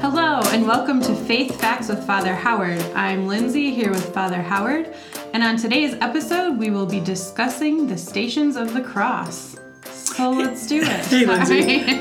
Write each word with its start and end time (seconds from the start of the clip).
Hello, 0.00 0.40
and 0.52 0.64
welcome 0.64 1.02
to 1.02 1.12
Faith 1.12 1.60
Facts 1.60 1.88
with 1.88 2.06
Father 2.06 2.32
Howard. 2.32 2.80
I'm 2.94 3.26
Lindsay 3.26 3.74
here 3.74 3.90
with 3.90 4.14
Father 4.14 4.40
Howard, 4.40 4.94
and 5.34 5.42
on 5.42 5.56
today's 5.56 5.94
episode, 5.94 6.56
we 6.56 6.70
will 6.70 6.86
be 6.86 7.00
discussing 7.00 7.88
the 7.88 7.98
Stations 7.98 8.54
of 8.54 8.74
the 8.74 8.80
Cross. 8.80 9.58
So 9.82 10.30
let's 10.30 10.68
do 10.68 10.82
it. 10.82 10.86
Hey, 11.06 11.26
Lindsay. 11.26 11.98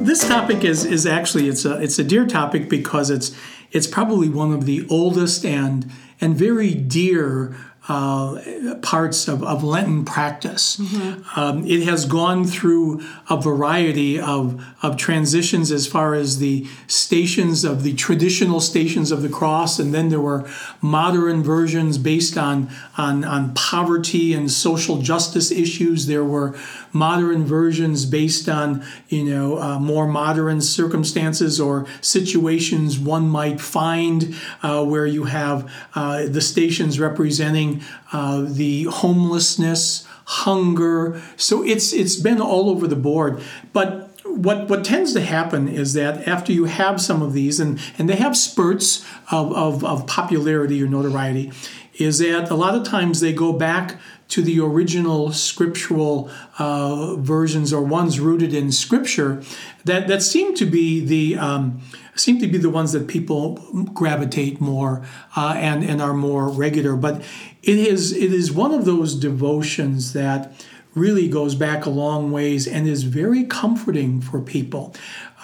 this 0.04 0.26
topic 0.26 0.64
is 0.64 0.84
is 0.84 1.06
actually 1.06 1.48
it's 1.48 1.64
a 1.64 1.80
it's 1.80 2.00
a 2.00 2.04
dear 2.04 2.26
topic 2.26 2.68
because 2.68 3.10
it's 3.10 3.30
it's 3.70 3.86
probably 3.86 4.28
one 4.28 4.52
of 4.52 4.66
the 4.66 4.84
oldest 4.90 5.44
and 5.46 5.88
and 6.20 6.36
very 6.36 6.74
dear 6.74 7.56
uh, 7.90 8.76
parts 8.82 9.26
of, 9.26 9.42
of 9.42 9.64
Lenten 9.64 10.04
practice. 10.04 10.76
Mm-hmm. 10.76 11.40
Um, 11.40 11.66
it 11.66 11.82
has 11.82 12.04
gone 12.04 12.44
through 12.44 13.02
a 13.28 13.36
variety 13.36 14.20
of, 14.20 14.64
of 14.80 14.96
transitions 14.96 15.72
as 15.72 15.88
far 15.88 16.14
as 16.14 16.38
the 16.38 16.68
stations 16.86 17.64
of 17.64 17.82
the 17.82 17.94
traditional 17.94 18.60
stations 18.60 19.10
of 19.10 19.22
the 19.22 19.28
cross, 19.28 19.80
and 19.80 19.92
then 19.92 20.08
there 20.08 20.20
were 20.20 20.48
modern 20.80 21.42
versions 21.42 21.98
based 21.98 22.38
on, 22.38 22.70
on, 22.96 23.24
on 23.24 23.54
poverty 23.54 24.34
and 24.34 24.52
social 24.52 25.02
justice 25.02 25.50
issues. 25.50 26.06
There 26.06 26.24
were 26.24 26.56
modern 26.92 27.44
versions 27.44 28.06
based 28.06 28.48
on 28.48 28.84
you 29.08 29.24
know 29.24 29.58
uh, 29.60 29.78
more 29.78 30.06
modern 30.06 30.60
circumstances 30.60 31.60
or 31.60 31.86
situations 32.00 32.98
one 32.98 33.28
might 33.28 33.60
find 33.60 34.34
uh, 34.62 34.84
where 34.84 35.06
you 35.06 35.24
have 35.24 35.70
uh, 35.94 36.26
the 36.26 36.40
stations 36.40 36.98
representing 36.98 37.82
uh, 38.12 38.44
the 38.46 38.84
homelessness 38.84 40.06
hunger. 40.24 41.20
So 41.36 41.64
it's 41.64 41.92
it's 41.92 42.16
been 42.16 42.40
all 42.40 42.70
over 42.70 42.86
the 42.86 42.96
board. 42.96 43.42
But 43.72 44.10
what 44.24 44.68
what 44.68 44.84
tends 44.84 45.12
to 45.14 45.20
happen 45.20 45.68
is 45.68 45.94
that 45.94 46.26
after 46.28 46.52
you 46.52 46.64
have 46.64 47.00
some 47.00 47.22
of 47.22 47.32
these 47.32 47.58
and 47.58 47.80
and 47.98 48.08
they 48.08 48.16
have 48.16 48.36
spurts 48.36 49.04
of, 49.30 49.52
of, 49.52 49.84
of 49.84 50.06
popularity 50.06 50.82
or 50.82 50.86
notoriety 50.86 51.52
is 51.94 52.18
that 52.18 52.50
a 52.50 52.54
lot 52.54 52.74
of 52.74 52.84
times 52.84 53.20
they 53.20 53.32
go 53.32 53.52
back 53.52 53.96
to 54.30 54.42
the 54.42 54.60
original 54.60 55.32
scriptural 55.32 56.30
uh, 56.58 57.16
versions 57.16 57.72
or 57.72 57.82
ones 57.82 58.18
rooted 58.18 58.54
in 58.54 58.72
scripture 58.72 59.42
that, 59.84 60.08
that 60.08 60.22
seem 60.22 60.54
to 60.54 60.64
be 60.64 61.04
the 61.04 61.36
um, 61.36 61.80
seem 62.14 62.38
to 62.38 62.46
be 62.46 62.58
the 62.58 62.70
ones 62.70 62.92
that 62.92 63.08
people 63.08 63.54
gravitate 63.92 64.60
more 64.60 65.04
uh, 65.36 65.54
and, 65.56 65.82
and 65.82 66.00
are 66.00 66.14
more 66.14 66.48
regular. 66.48 66.96
But 66.96 67.22
it 67.62 67.78
is 67.78 68.12
it 68.12 68.32
is 68.32 68.52
one 68.52 68.72
of 68.72 68.84
those 68.84 69.14
devotions 69.14 70.12
that 70.12 70.52
really 70.94 71.28
goes 71.28 71.54
back 71.54 71.86
a 71.86 71.90
long 71.90 72.32
ways 72.32 72.66
and 72.66 72.88
is 72.88 73.04
very 73.04 73.44
comforting 73.44 74.20
for 74.20 74.40
people. 74.40 74.94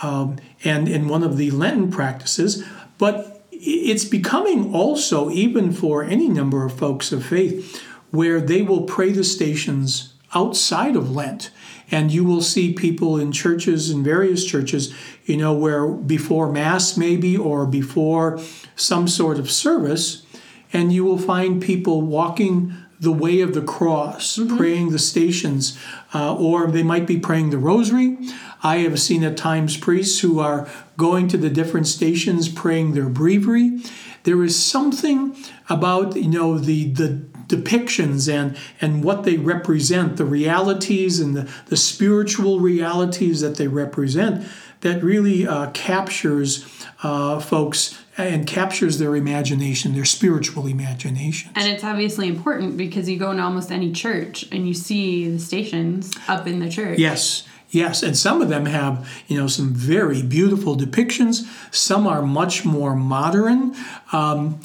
Um, 0.02 0.36
and 0.64 0.88
in 0.88 1.08
one 1.08 1.22
of 1.22 1.36
the 1.36 1.50
Lenten 1.50 1.90
practices, 1.90 2.64
but 2.98 3.44
it's 3.50 4.04
becoming 4.04 4.74
also, 4.74 5.30
even 5.30 5.72
for 5.72 6.04
any 6.04 6.28
number 6.28 6.64
of 6.64 6.76
folks 6.76 7.12
of 7.12 7.24
faith, 7.24 7.82
where 8.16 8.40
they 8.40 8.62
will 8.62 8.82
pray 8.82 9.12
the 9.12 9.24
stations 9.24 10.14
outside 10.34 10.96
of 10.96 11.10
Lent. 11.10 11.50
And 11.90 12.10
you 12.10 12.24
will 12.24 12.42
see 12.42 12.72
people 12.72 13.16
in 13.16 13.30
churches, 13.30 13.90
in 13.90 14.02
various 14.02 14.44
churches, 14.44 14.92
you 15.24 15.36
know, 15.36 15.54
where 15.54 15.86
before 15.86 16.50
Mass 16.50 16.96
maybe 16.96 17.36
or 17.36 17.64
before 17.64 18.40
some 18.74 19.06
sort 19.06 19.38
of 19.38 19.50
service, 19.50 20.26
and 20.72 20.92
you 20.92 21.04
will 21.04 21.18
find 21.18 21.62
people 21.62 22.02
walking 22.02 22.74
the 22.98 23.12
way 23.12 23.40
of 23.40 23.54
the 23.54 23.62
cross, 23.62 24.36
mm-hmm. 24.36 24.56
praying 24.56 24.90
the 24.90 24.98
stations, 24.98 25.78
uh, 26.14 26.34
or 26.34 26.66
they 26.66 26.82
might 26.82 27.06
be 27.06 27.18
praying 27.18 27.50
the 27.50 27.58
rosary. 27.58 28.18
I 28.62 28.78
have 28.78 28.98
seen 28.98 29.22
at 29.22 29.36
times 29.36 29.76
priests 29.76 30.20
who 30.20 30.40
are 30.40 30.68
going 30.96 31.28
to 31.28 31.36
the 31.36 31.50
different 31.50 31.86
stations 31.86 32.48
praying 32.48 32.94
their 32.94 33.08
breviary. 33.08 33.80
There 34.24 34.42
is 34.42 34.60
something 34.60 35.36
about 35.68 36.16
you 36.16 36.28
know 36.28 36.58
the 36.58 36.90
the 36.90 37.22
depictions 37.48 38.32
and 38.32 38.56
and 38.80 39.04
what 39.04 39.24
they 39.24 39.36
represent, 39.36 40.16
the 40.16 40.24
realities 40.24 41.20
and 41.20 41.36
the, 41.36 41.50
the 41.66 41.76
spiritual 41.76 42.60
realities 42.60 43.40
that 43.40 43.56
they 43.56 43.68
represent, 43.68 44.46
that 44.80 45.02
really 45.02 45.46
uh, 45.46 45.70
captures 45.70 46.66
uh, 47.02 47.40
folks 47.40 48.02
and 48.18 48.46
captures 48.46 48.98
their 48.98 49.14
imagination, 49.14 49.94
their 49.94 50.04
spiritual 50.04 50.66
imagination. 50.66 51.50
And 51.54 51.68
it's 51.70 51.84
obviously 51.84 52.28
important 52.28 52.76
because 52.76 53.08
you 53.08 53.18
go 53.18 53.30
in 53.30 53.40
almost 53.40 53.70
any 53.70 53.92
church 53.92 54.46
and 54.50 54.66
you 54.66 54.74
see 54.74 55.30
the 55.30 55.38
stations 55.38 56.14
up 56.26 56.46
in 56.46 56.60
the 56.60 56.70
church. 56.70 56.98
Yes. 56.98 57.46
Yes, 57.68 58.04
and 58.04 58.16
some 58.16 58.40
of 58.40 58.48
them 58.48 58.66
have, 58.66 59.06
you 59.26 59.36
know, 59.36 59.48
some 59.48 59.74
very 59.74 60.22
beautiful 60.22 60.76
depictions. 60.76 61.44
Some 61.74 62.06
are 62.06 62.22
much 62.22 62.64
more 62.64 62.94
modern, 62.94 63.74
um, 64.12 64.60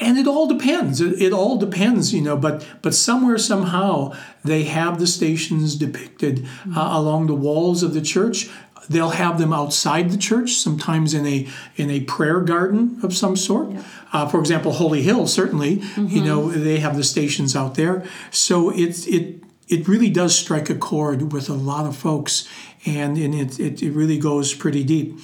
and 0.00 0.18
it 0.18 0.26
all 0.26 0.46
depends. 0.46 1.00
It, 1.00 1.20
it, 1.20 1.32
all 1.32 1.56
depends, 1.56 2.12
you 2.12 2.20
know. 2.20 2.36
But 2.36 2.66
but 2.82 2.94
somewhere 2.94 3.38
somehow 3.38 4.12
they 4.44 4.64
have 4.64 4.98
the 4.98 5.06
stations 5.06 5.76
depicted 5.76 6.38
mm-hmm. 6.38 6.76
uh, 6.76 6.98
along 6.98 7.26
the 7.26 7.34
walls 7.34 7.82
of 7.82 7.94
the 7.94 8.00
church. 8.00 8.50
They'll 8.88 9.10
have 9.10 9.38
them 9.38 9.52
outside 9.52 10.10
the 10.10 10.18
church, 10.18 10.52
sometimes 10.52 11.14
in 11.14 11.26
a 11.26 11.48
in 11.76 11.90
a 11.90 12.00
prayer 12.00 12.40
garden 12.40 12.98
of 13.02 13.14
some 13.14 13.36
sort. 13.36 13.70
Yeah. 13.70 13.82
Uh, 14.12 14.28
for 14.28 14.40
example, 14.40 14.72
Holy 14.72 15.02
Hill, 15.02 15.26
certainly, 15.26 15.78
mm-hmm. 15.78 16.06
you 16.08 16.22
know, 16.22 16.50
they 16.50 16.80
have 16.80 16.96
the 16.96 17.04
stations 17.04 17.56
out 17.56 17.76
there. 17.76 18.04
So 18.30 18.70
it's 18.70 19.06
it 19.06 19.42
it 19.68 19.88
really 19.88 20.10
does 20.10 20.36
strike 20.36 20.68
a 20.68 20.74
chord 20.74 21.32
with 21.32 21.48
a 21.48 21.54
lot 21.54 21.86
of 21.86 21.96
folks, 21.96 22.46
and, 22.84 23.16
and 23.16 23.34
it, 23.34 23.58
it, 23.58 23.82
it 23.82 23.92
really 23.92 24.18
goes 24.18 24.52
pretty 24.52 24.84
deep. 24.84 25.18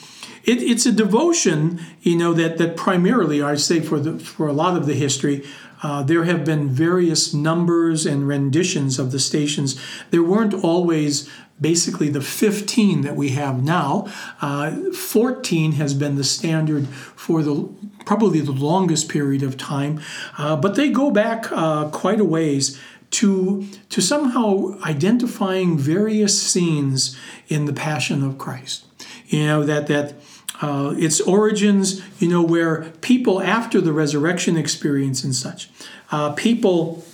It, 0.45 0.63
it's 0.63 0.87
a 0.87 0.93
devotion, 0.93 1.81
you 2.03 2.17
know, 2.17 2.33
that, 2.35 2.59
that 2.59 2.77
primarily, 2.77 3.43
I 3.43 3.57
say 3.57 3.81
for, 3.81 4.01
the, 4.01 4.19
for 4.19 4.49
a 4.49 4.53
lot 4.53 4.77
of 4.77 4.87
the 4.87 4.95
history, 4.95 5.47
uh, 5.83 6.03
there 6.03 6.25
have 6.25 6.45
been 6.45 6.69
various 6.69 7.33
numbers 7.33 8.05
and 8.05 8.29
renditions 8.29 8.99
of 8.99 9.13
the 9.13 9.19
stations. 9.19 9.81
There 10.11 10.23
weren't 10.23 10.53
always 10.53 11.31
basically 11.61 12.09
the 12.09 12.21
15 12.21 13.03
that 13.03 13.17
we 13.17 13.31
have 13.31 13.63
now. 13.63 14.07
Uh, 14.41 14.93
14 14.93 15.73
has 15.73 15.95
been 15.95 16.17
the 16.17 16.25
standard 16.25 16.89
for 16.89 17.43
the 17.43 17.69
probably 18.07 18.41
the 18.41 18.53
longest 18.53 19.09
period 19.09 19.43
of 19.43 19.57
time, 19.57 20.01
uh, 20.39 20.57
but 20.57 20.75
they 20.75 20.91
go 20.91 21.11
back 21.11 21.51
uh, 21.53 21.89
quite 21.91 22.19
a 22.19 22.25
ways 22.25 22.81
to, 23.11 23.67
to 23.89 24.01
somehow 24.01 24.79
identifying 24.85 25.77
various 25.77 26.41
scenes 26.41 27.17
in 27.49 27.67
the 27.67 27.73
Passion 27.73 28.23
of 28.23 28.39
Christ. 28.39 28.85
You 29.27 29.47
know, 29.47 29.65
that, 29.65 29.87
that 29.89 30.15
uh, 30.63 30.95
its 30.97 31.21
origins, 31.21 32.03
you 32.21 32.29
know, 32.29 32.43
where 32.43 32.85
people 33.01 33.41
after 33.43 33.81
the 33.81 33.93
resurrection 33.93 34.57
experience 34.57 35.25
and 35.25 35.35
such, 35.35 35.71
uh, 36.13 36.33
people 36.33 37.05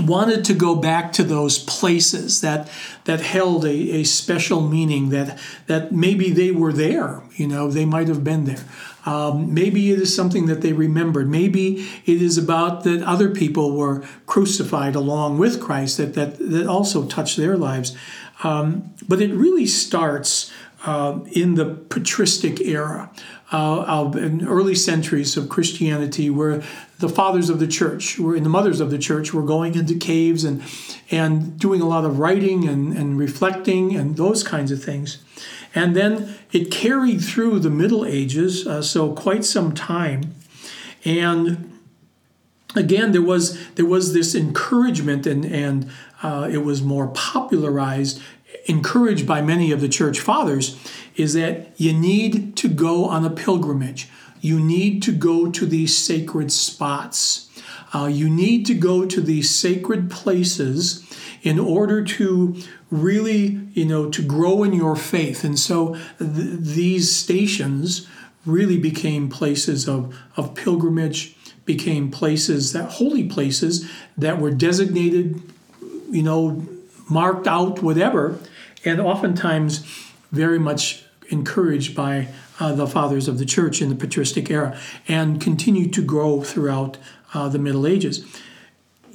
wanted 0.00 0.44
to 0.44 0.54
go 0.54 0.76
back 0.76 1.12
to 1.12 1.24
those 1.24 1.58
places 1.58 2.40
that 2.40 2.70
that 3.04 3.20
held 3.20 3.64
a, 3.64 3.70
a 3.70 4.04
special 4.04 4.60
meaning 4.60 5.08
that 5.08 5.38
that 5.66 5.90
maybe 5.90 6.30
they 6.30 6.52
were 6.52 6.72
there 6.72 7.20
you 7.34 7.48
know 7.48 7.68
they 7.68 7.84
might 7.84 8.06
have 8.06 8.22
been 8.22 8.44
there 8.44 8.64
um, 9.08 9.54
maybe 9.54 9.90
it 9.90 10.00
is 10.00 10.14
something 10.14 10.46
that 10.46 10.60
they 10.60 10.74
remembered. 10.74 11.30
Maybe 11.30 11.88
it 12.04 12.20
is 12.20 12.36
about 12.36 12.84
that 12.84 13.02
other 13.02 13.30
people 13.30 13.74
were 13.74 14.04
crucified 14.26 14.94
along 14.94 15.38
with 15.38 15.62
Christ 15.62 15.96
that, 15.96 16.12
that, 16.12 16.38
that 16.38 16.66
also 16.66 17.06
touched 17.06 17.38
their 17.38 17.56
lives. 17.56 17.96
Um, 18.44 18.92
but 19.08 19.22
it 19.22 19.32
really 19.32 19.64
starts 19.64 20.52
uh, 20.84 21.20
in 21.32 21.54
the 21.54 21.66
patristic 21.88 22.60
era. 22.60 23.10
Uh, 23.50 23.82
of, 23.84 24.14
in 24.14 24.46
early 24.46 24.74
centuries 24.74 25.34
of 25.34 25.48
Christianity, 25.48 26.28
where 26.28 26.62
the 26.98 27.08
fathers 27.08 27.48
of 27.48 27.58
the 27.58 27.66
church, 27.66 28.18
were, 28.18 28.36
and 28.36 28.44
the 28.44 28.50
mothers 28.50 28.78
of 28.78 28.90
the 28.90 28.98
church, 28.98 29.32
were 29.32 29.42
going 29.42 29.74
into 29.74 29.94
caves 29.94 30.44
and 30.44 30.62
and 31.10 31.58
doing 31.58 31.80
a 31.80 31.88
lot 31.88 32.04
of 32.04 32.18
writing 32.18 32.68
and, 32.68 32.94
and 32.94 33.18
reflecting 33.18 33.96
and 33.96 34.18
those 34.18 34.42
kinds 34.42 34.70
of 34.70 34.84
things. 34.84 35.24
And 35.74 35.96
then 35.96 36.34
it 36.52 36.70
carried 36.70 37.22
through 37.22 37.60
the 37.60 37.70
Middle 37.70 38.04
Ages, 38.04 38.66
uh, 38.66 38.82
so 38.82 39.14
quite 39.14 39.46
some 39.46 39.74
time. 39.74 40.34
And 41.04 41.78
again, 42.74 43.12
there 43.12 43.22
was 43.22 43.58
there 43.74 43.86
was 43.86 44.12
this 44.12 44.34
encouragement, 44.34 45.26
and 45.26 45.44
and 45.44 45.90
uh, 46.22 46.48
it 46.50 46.58
was 46.58 46.82
more 46.82 47.08
popularized, 47.08 48.20
encouraged 48.68 49.26
by 49.26 49.40
many 49.42 49.72
of 49.72 49.80
the 49.80 49.88
church 49.88 50.20
fathers, 50.20 50.76
is 51.16 51.32
that 51.34 51.72
you 51.76 51.92
need 51.92 52.56
to 52.56 52.68
go 52.68 53.06
on 53.06 53.24
a 53.24 53.30
pilgrimage. 53.30 54.08
You 54.40 54.60
need 54.60 55.02
to 55.02 55.12
go 55.12 55.50
to 55.50 55.66
these 55.66 55.96
sacred 55.96 56.52
spots. 56.52 57.48
Uh, 57.92 58.06
you 58.06 58.28
need 58.28 58.66
to 58.66 58.74
go 58.74 59.06
to 59.06 59.20
these 59.20 59.50
sacred 59.50 60.10
places 60.10 61.04
in 61.42 61.58
order 61.58 62.04
to 62.04 62.54
really, 62.90 63.60
you 63.72 63.84
know, 63.84 64.10
to 64.10 64.22
grow 64.22 64.62
in 64.62 64.72
your 64.72 64.96
faith. 64.96 65.44
And 65.44 65.58
so 65.58 65.94
th- 66.18 66.60
these 66.60 67.14
stations 67.14 68.06
really 68.46 68.78
became 68.78 69.28
places 69.28 69.88
of, 69.88 70.16
of 70.36 70.54
pilgrimage, 70.54 71.36
became 71.64 72.10
places 72.10 72.72
that 72.72 72.92
holy 72.92 73.24
places 73.24 73.90
that 74.16 74.40
were 74.40 74.50
designated, 74.50 75.40
you 76.10 76.22
know, 76.22 76.66
marked 77.10 77.46
out, 77.46 77.82
whatever, 77.82 78.38
and 78.84 79.00
oftentimes 79.00 79.78
very 80.30 80.58
much 80.58 81.04
encouraged 81.30 81.94
by 81.94 82.28
uh, 82.60 82.74
the 82.74 82.86
fathers 82.86 83.28
of 83.28 83.38
the 83.38 83.44
church 83.44 83.80
in 83.80 83.88
the 83.88 83.94
patristic 83.94 84.50
era 84.50 84.78
and 85.06 85.40
continued 85.40 85.92
to 85.92 86.02
grow 86.02 86.42
throughout 86.42 86.98
uh, 87.34 87.48
the 87.48 87.58
Middle 87.58 87.86
Ages. 87.86 88.24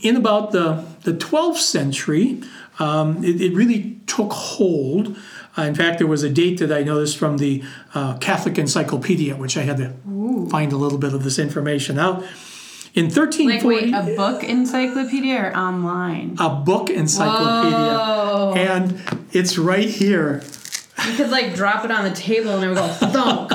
In 0.01 0.15
about 0.15 0.51
the, 0.51 0.85
the 1.03 1.13
12th 1.13 1.57
century, 1.57 2.41
um, 2.79 3.23
it, 3.23 3.41
it, 3.41 3.53
really 3.53 3.97
took 4.05 4.33
hold. 4.33 5.17
Uh, 5.57 5.61
in 5.61 5.75
fact, 5.75 5.99
there 5.99 6.07
was 6.07 6.23
a 6.23 6.29
date 6.29 6.59
that 6.59 6.71
I 6.71 6.83
noticed 6.83 7.17
from 7.17 7.37
the 7.37 7.63
uh, 7.93 8.17
Catholic 8.17 8.57
Encyclopedia, 8.57 9.35
which 9.35 9.55
I 9.55 9.61
had 9.61 9.77
to 9.77 9.93
Ooh. 10.09 10.49
find 10.49 10.73
a 10.73 10.77
little 10.77 10.97
bit 10.97 11.13
of 11.13 11.23
this 11.23 11.39
information 11.39 11.97
out. 11.97 12.23
In 12.95 13.05
1340, 13.05 13.91
like 13.91 14.03
wait, 14.05 14.13
a 14.13 14.15
book 14.15 14.43
encyclopedia 14.43 15.45
or 15.45 15.57
online? 15.57 16.35
A 16.39 16.49
book 16.49 16.91
encyclopedia, 16.91 17.79
Whoa. 17.79 18.53
and 18.55 19.01
it's 19.31 19.57
right 19.57 19.89
here. 19.89 20.43
You 21.07 21.15
could 21.15 21.31
like 21.31 21.55
drop 21.55 21.83
it 21.85 21.89
on 21.89 22.03
the 22.03 22.15
table 22.15 22.51
and 22.51 22.63
it 22.63 22.67
would 22.67 22.77
go 22.77 22.87
thunk. 22.93 23.51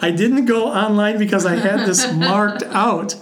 I 0.00 0.12
didn't 0.12 0.44
go 0.44 0.68
online 0.68 1.18
because 1.18 1.44
I 1.44 1.56
had 1.56 1.88
this 1.88 2.12
marked 2.14 2.62
out. 2.62 3.16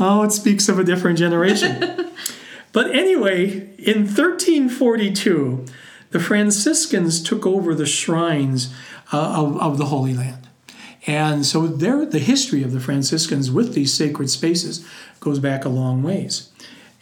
Oh, 0.00 0.22
it 0.22 0.32
speaks 0.32 0.66
of 0.68 0.78
a 0.78 0.84
different 0.84 1.18
generation. 1.18 2.10
but 2.72 2.90
anyway, 2.90 3.68
in 3.76 4.06
1342, 4.06 5.66
the 6.10 6.20
Franciscans 6.20 7.22
took 7.22 7.46
over 7.46 7.74
the 7.74 7.86
shrines 7.86 8.74
uh, 9.12 9.34
of, 9.36 9.60
of 9.60 9.76
the 9.76 9.86
Holy 9.86 10.14
Land. 10.14 10.41
And 11.06 11.44
so 11.44 11.66
there, 11.66 12.06
the 12.06 12.18
history 12.18 12.62
of 12.62 12.72
the 12.72 12.80
Franciscans 12.80 13.50
with 13.50 13.74
these 13.74 13.92
sacred 13.92 14.30
spaces 14.30 14.86
goes 15.20 15.38
back 15.38 15.64
a 15.64 15.68
long 15.68 16.02
ways. 16.02 16.50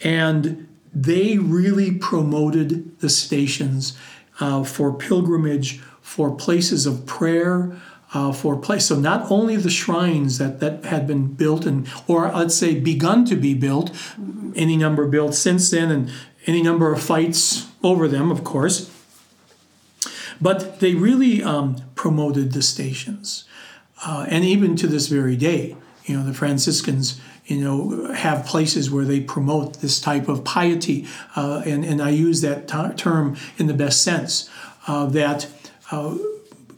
And 0.02 0.66
they 0.92 1.38
really 1.38 1.92
promoted 1.92 2.98
the 3.00 3.10
stations 3.10 3.96
uh, 4.40 4.64
for 4.64 4.92
pilgrimage, 4.92 5.80
for 6.00 6.34
places 6.34 6.86
of 6.86 7.04
prayer, 7.06 7.76
uh, 8.12 8.32
for 8.32 8.56
place. 8.56 8.86
So 8.86 8.96
not 8.96 9.30
only 9.30 9.56
the 9.56 9.70
shrines 9.70 10.38
that, 10.38 10.60
that 10.60 10.84
had 10.84 11.06
been 11.06 11.34
built 11.34 11.64
and 11.66 11.88
or 12.08 12.30
let's 12.32 12.56
say 12.56 12.78
begun 12.78 13.24
to 13.26 13.36
be 13.36 13.54
built, 13.54 13.92
any 14.56 14.76
number 14.76 15.06
built 15.06 15.34
since 15.34 15.70
then, 15.70 15.90
and 15.90 16.10
any 16.46 16.62
number 16.62 16.92
of 16.92 17.02
fights 17.02 17.68
over 17.82 18.08
them, 18.08 18.30
of 18.30 18.42
course. 18.42 18.90
But 20.40 20.80
they 20.80 20.94
really 20.94 21.42
um, 21.42 21.76
promoted 21.94 22.52
the 22.52 22.62
stations, 22.62 23.44
uh, 24.04 24.26
and 24.28 24.44
even 24.44 24.76
to 24.76 24.86
this 24.86 25.08
very 25.08 25.36
day, 25.36 25.76
you 26.04 26.16
know, 26.16 26.24
the 26.24 26.34
Franciscans 26.34 27.20
you 27.50 27.60
know, 27.60 28.12
have 28.12 28.46
places 28.46 28.92
where 28.92 29.04
they 29.04 29.20
promote 29.20 29.80
this 29.80 30.00
type 30.00 30.28
of 30.28 30.44
piety, 30.44 31.06
uh, 31.34 31.62
and, 31.66 31.84
and 31.84 32.00
I 32.00 32.10
use 32.10 32.42
that 32.42 32.68
t- 32.68 32.94
term 32.96 33.36
in 33.58 33.66
the 33.66 33.74
best 33.74 34.02
sense, 34.02 34.48
uh, 34.86 35.06
that 35.06 35.48
uh, 35.90 36.16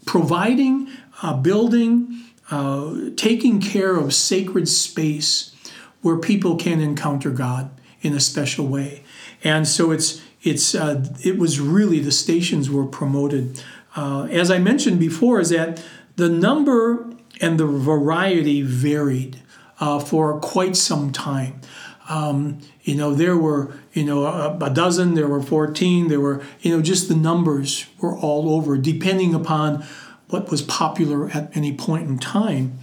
providing, 0.07 0.89
uh, 1.21 1.35
building, 1.35 2.23
uh, 2.51 3.11
taking 3.17 3.61
care 3.61 3.97
of 3.97 4.15
sacred 4.15 4.67
space 4.67 5.55
where 6.01 6.17
people 6.17 6.57
can 6.57 6.81
encounter 6.81 7.31
God 7.31 7.71
in 8.01 8.15
a 8.15 8.21
special 8.21 8.67
way. 8.67 9.05
And 9.45 9.69
so 9.69 9.91
it's, 9.91 10.23
it's, 10.43 10.75
it 10.75 11.39
was 11.39 11.61
really 11.61 12.01
the 12.01 12.11
stations 12.11 12.71
were 12.71 12.87
promoted. 12.87 13.63
as 13.95 14.51
I 14.51 14.59
mentioned 14.59 14.99
before, 14.99 15.39
is 15.39 15.51
that 15.51 15.85
the 16.17 16.29
number 16.29 17.12
and 17.41 17.59
the 17.59 17.67
variety 17.67 18.63
varied 18.63 19.41
uh, 19.81 19.99
for 19.99 20.39
quite 20.41 20.77
some 20.77 21.13
time. 21.13 21.61
Um, 22.09 22.59
you 22.83 22.95
know, 22.95 23.15
there 23.15 23.37
were, 23.37 23.75
you 23.93 24.05
know, 24.05 24.27
a, 24.27 24.57
a, 24.59 24.71
dozen, 24.71 25.15
there 25.15 25.29
were 25.29 25.43
14, 25.43 26.09
there 26.09 26.21
were, 26.21 26.43
you 26.61 26.75
know, 26.75 26.83
just 26.83 27.09
the 27.09 27.15
numbers 27.15 27.87
were 28.01 28.17
all 28.17 28.51
over, 28.55 28.77
depending 28.77 29.35
upon 29.35 29.85
what 30.29 30.51
was 30.51 30.63
popular 30.63 31.31
at 31.31 31.57
any 31.57 31.75
point 31.75 32.09
in 32.09 32.19
time. 32.19 32.79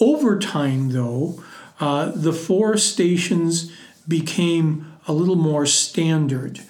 Over 0.00 0.38
time, 0.38 0.90
though, 0.90 1.42
uh, 1.80 2.12
the 2.14 2.32
four 2.32 2.76
stations 2.76 3.72
became 4.08 4.92
a 5.06 5.12
little 5.12 5.36
more 5.36 5.66
standard. 5.66 6.60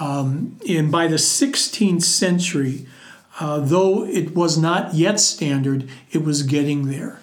Um, 0.00 0.58
and 0.68 0.90
by 0.90 1.06
the 1.06 1.16
16th 1.16 2.02
century, 2.02 2.86
uh, 3.40 3.60
though 3.60 4.04
it 4.04 4.34
was 4.34 4.58
not 4.58 4.94
yet 4.94 5.18
standard, 5.18 5.88
it 6.10 6.24
was 6.24 6.42
getting 6.42 6.88
there 6.88 7.20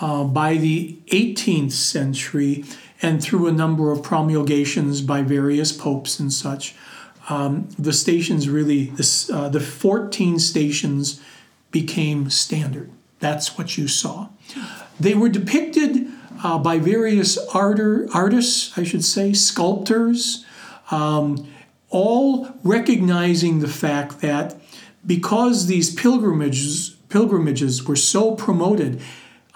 uh, 0.00 0.24
by 0.24 0.56
the 0.56 0.98
18th 1.08 1.72
century 1.72 2.64
and 3.00 3.22
through 3.22 3.48
a 3.48 3.52
number 3.52 3.90
of 3.90 4.02
promulgations 4.02 5.00
by 5.00 5.22
various 5.22 5.72
popes 5.72 6.20
and 6.20 6.32
such, 6.32 6.74
um, 7.28 7.68
the 7.78 7.92
stations 7.92 8.48
really, 8.48 8.86
this, 8.86 9.28
uh, 9.30 9.48
the 9.48 9.60
14 9.60 10.38
stations 10.38 11.20
became 11.70 12.30
standard. 12.30 12.90
That's 13.18 13.58
what 13.58 13.76
you 13.76 13.88
saw. 13.88 14.28
They 14.98 15.14
were 15.14 15.28
depicted 15.28 16.08
uh, 16.42 16.58
by 16.58 16.78
various 16.78 17.38
arter, 17.48 18.08
artists, 18.12 18.76
I 18.76 18.84
should 18.84 19.04
say, 19.04 19.32
sculptors, 19.32 20.44
um, 20.90 21.46
all 21.90 22.48
recognizing 22.62 23.60
the 23.60 23.68
fact 23.68 24.20
that 24.20 24.56
because 25.04 25.66
these 25.66 25.94
pilgrimages 25.94 26.96
pilgrimages 27.08 27.84
were 27.84 27.96
so 27.96 28.34
promoted 28.34 29.00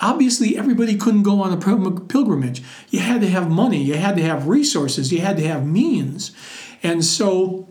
Obviously, 0.01 0.59
everybody 0.59 0.97
couldn't 0.97 1.23
go 1.23 1.41
on 1.41 1.53
a 1.53 1.57
pilgrimage. 1.57 2.63
You 2.91 3.01
had 3.01 3.23
to 3.23 3.31
have 3.31 3.51
money, 3.51 3.83
you 3.83 3.95
had 3.95 4.17
to 4.17 4.23
have 4.23 4.47
resources, 4.47 5.11
you 5.11 5.21
had 5.23 5.39
to 5.39 5.49
have 5.49 5.67
means. 5.67 6.33
And 6.83 7.03
so, 7.03 7.67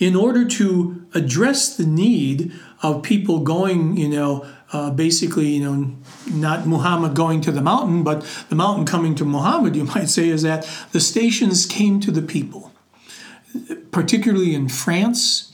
in 0.00 0.16
order 0.16 0.44
to 0.44 1.06
address 1.14 1.76
the 1.76 1.86
need 1.86 2.52
of 2.82 3.04
people 3.04 3.38
going, 3.38 3.96
you 3.96 4.08
know, 4.08 4.44
uh, 4.72 4.90
basically, 4.90 5.46
you 5.46 5.62
know, 5.62 5.96
not 6.28 6.66
Muhammad 6.66 7.14
going 7.14 7.40
to 7.42 7.52
the 7.52 7.60
mountain, 7.60 8.02
but 8.02 8.22
the 8.48 8.56
mountain 8.56 8.84
coming 8.84 9.14
to 9.14 9.24
Muhammad, 9.24 9.76
you 9.76 9.84
might 9.94 10.08
say, 10.08 10.28
is 10.28 10.42
that 10.42 10.68
the 10.90 10.98
stations 10.98 11.66
came 11.66 12.00
to 12.00 12.10
the 12.10 12.22
people, 12.22 12.72
particularly 13.92 14.56
in 14.56 14.68
France, 14.68 15.51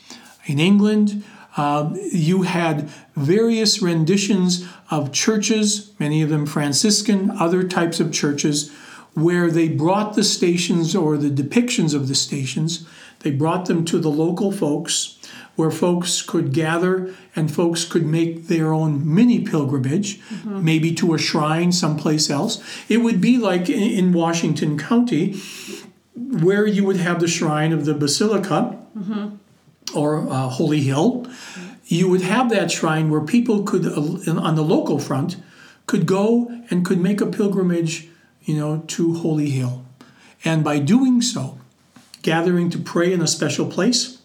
in 0.48 0.58
England. 0.58 1.22
Uh, 1.56 1.94
you 2.12 2.42
had 2.42 2.88
various 3.14 3.80
renditions 3.80 4.66
of 4.90 5.12
churches, 5.12 5.92
many 5.98 6.22
of 6.22 6.30
them 6.30 6.46
Franciscan, 6.46 7.30
other 7.32 7.62
types 7.62 8.00
of 8.00 8.12
churches, 8.12 8.72
where 9.14 9.50
they 9.50 9.68
brought 9.68 10.14
the 10.14 10.24
stations 10.24 10.94
or 10.94 11.16
the 11.16 11.30
depictions 11.30 11.94
of 11.94 12.08
the 12.08 12.14
stations, 12.14 12.88
they 13.20 13.30
brought 13.30 13.66
them 13.66 13.84
to 13.84 13.98
the 13.98 14.10
local 14.10 14.52
folks, 14.52 15.18
where 15.56 15.72
folks 15.72 16.22
could 16.22 16.52
gather 16.52 17.12
and 17.34 17.52
folks 17.52 17.84
could 17.84 18.06
make 18.06 18.46
their 18.46 18.72
own 18.72 19.12
mini 19.12 19.40
pilgrimage, 19.40 20.20
mm-hmm. 20.20 20.64
maybe 20.64 20.94
to 20.94 21.14
a 21.14 21.18
shrine 21.18 21.72
someplace 21.72 22.30
else. 22.30 22.62
It 22.88 22.98
would 22.98 23.20
be 23.20 23.38
like 23.38 23.68
in 23.68 24.12
Washington 24.12 24.78
County, 24.78 25.40
where 26.14 26.64
you 26.64 26.84
would 26.84 26.98
have 26.98 27.18
the 27.18 27.26
shrine 27.26 27.72
of 27.72 27.84
the 27.84 27.94
Basilica. 27.94 28.78
Mm-hmm 28.96 29.36
or 29.94 30.28
uh, 30.28 30.48
Holy 30.48 30.80
Hill, 30.80 31.26
you 31.86 32.08
would 32.08 32.22
have 32.22 32.50
that 32.50 32.70
shrine 32.70 33.10
where 33.10 33.20
people 33.20 33.62
could, 33.62 33.86
uh, 33.86 34.40
on 34.40 34.54
the 34.54 34.62
local 34.62 34.98
front, 34.98 35.36
could 35.86 36.06
go 36.06 36.50
and 36.70 36.84
could 36.84 37.00
make 37.00 37.20
a 37.20 37.26
pilgrimage, 37.26 38.08
you 38.42 38.56
know, 38.56 38.84
to 38.88 39.14
Holy 39.14 39.50
Hill. 39.50 39.84
And 40.44 40.62
by 40.62 40.78
doing 40.78 41.22
so, 41.22 41.58
gathering 42.22 42.70
to 42.70 42.78
pray 42.78 43.12
in 43.12 43.22
a 43.22 43.26
special 43.26 43.66
place, 43.66 44.18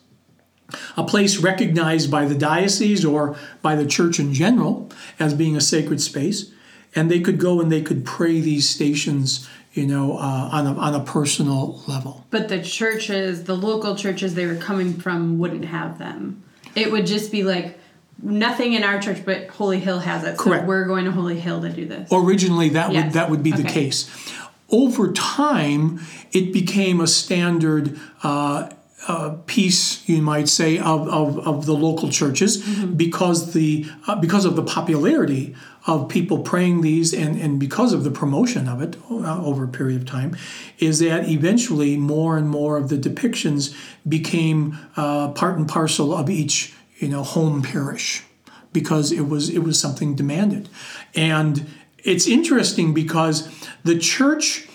a 0.97 1.03
place 1.03 1.37
recognized 1.37 2.09
by 2.11 2.25
the 2.25 2.35
diocese 2.35 3.05
or 3.05 3.37
by 3.61 3.75
the 3.75 3.85
church 3.85 4.19
in 4.19 4.33
general 4.33 4.89
as 5.19 5.33
being 5.33 5.55
a 5.55 5.61
sacred 5.61 6.01
space, 6.01 6.51
and 6.95 7.09
they 7.09 7.19
could 7.19 7.39
go 7.39 7.59
and 7.59 7.71
they 7.71 7.81
could 7.81 8.05
pray 8.05 8.39
these 8.39 8.69
stations 8.69 9.47
you 9.73 9.87
know, 9.87 10.17
uh, 10.19 10.49
on, 10.51 10.67
a, 10.67 10.73
on 10.75 10.93
a 10.93 11.03
personal 11.03 11.81
level. 11.87 12.25
But 12.29 12.47
the 12.47 12.61
churches, 12.61 13.45
the 13.45 13.55
local 13.55 13.95
churches 13.95 14.35
they 14.35 14.45
were 14.45 14.55
coming 14.55 14.93
from, 14.93 15.39
wouldn't 15.39 15.65
have 15.65 15.97
them. 15.97 16.43
It 16.75 16.91
would 16.91 17.07
just 17.07 17.31
be 17.31 17.43
like, 17.43 17.79
nothing 18.21 18.73
in 18.73 18.83
our 18.83 19.01
church 19.01 19.25
but 19.25 19.47
Holy 19.49 19.79
Hill 19.79 19.99
has 19.99 20.23
it. 20.23 20.37
So 20.37 20.43
Correct. 20.43 20.67
we're 20.67 20.85
going 20.85 21.05
to 21.05 21.11
Holy 21.11 21.39
Hill 21.39 21.61
to 21.61 21.69
do 21.69 21.85
this. 21.85 22.09
Originally, 22.11 22.69
that 22.69 22.91
yes. 22.91 23.05
would 23.05 23.13
that 23.13 23.29
would 23.29 23.43
be 23.43 23.53
okay. 23.53 23.63
the 23.63 23.69
case. 23.69 24.33
Over 24.69 25.11
time, 25.11 25.99
it 26.31 26.53
became 26.53 27.01
a 27.01 27.07
standard. 27.07 27.99
Uh, 28.21 28.69
uh, 29.07 29.35
piece, 29.47 30.07
you 30.07 30.21
might 30.21 30.47
say, 30.47 30.77
of, 30.77 31.07
of, 31.09 31.39
of 31.45 31.65
the 31.65 31.73
local 31.73 32.09
churches 32.09 32.63
mm-hmm. 32.63 32.93
because 32.93 33.53
the 33.53 33.85
uh, 34.07 34.15
because 34.15 34.45
of 34.45 34.55
the 34.55 34.63
popularity 34.63 35.55
of 35.85 36.07
people 36.07 36.39
praying 36.39 36.81
these 36.81 37.13
and, 37.13 37.37
and 37.39 37.59
because 37.59 37.91
of 37.91 38.05
the 38.05 38.11
promotion 38.11 38.69
of 38.69 38.81
it 38.81 38.95
uh, 39.11 39.43
over 39.43 39.65
a 39.65 39.67
period 39.67 40.01
of 40.01 40.07
time, 40.07 40.35
is 40.79 40.99
that 40.99 41.27
eventually 41.27 41.97
more 41.97 42.37
and 42.37 42.49
more 42.49 42.77
of 42.77 42.87
the 42.87 42.97
depictions 42.97 43.75
became 44.07 44.77
uh, 44.95 45.29
part 45.31 45.57
and 45.57 45.67
parcel 45.67 46.13
of 46.13 46.29
each 46.29 46.73
you 46.97 47.09
know 47.09 47.23
home 47.23 47.61
parish 47.61 48.23
because 48.71 49.11
it 49.11 49.27
was 49.27 49.49
it 49.49 49.59
was 49.59 49.79
something 49.79 50.15
demanded, 50.15 50.69
and 51.13 51.67
it's 51.99 52.27
interesting 52.27 52.93
because 52.93 53.49
the 53.83 53.97
church 53.97 54.67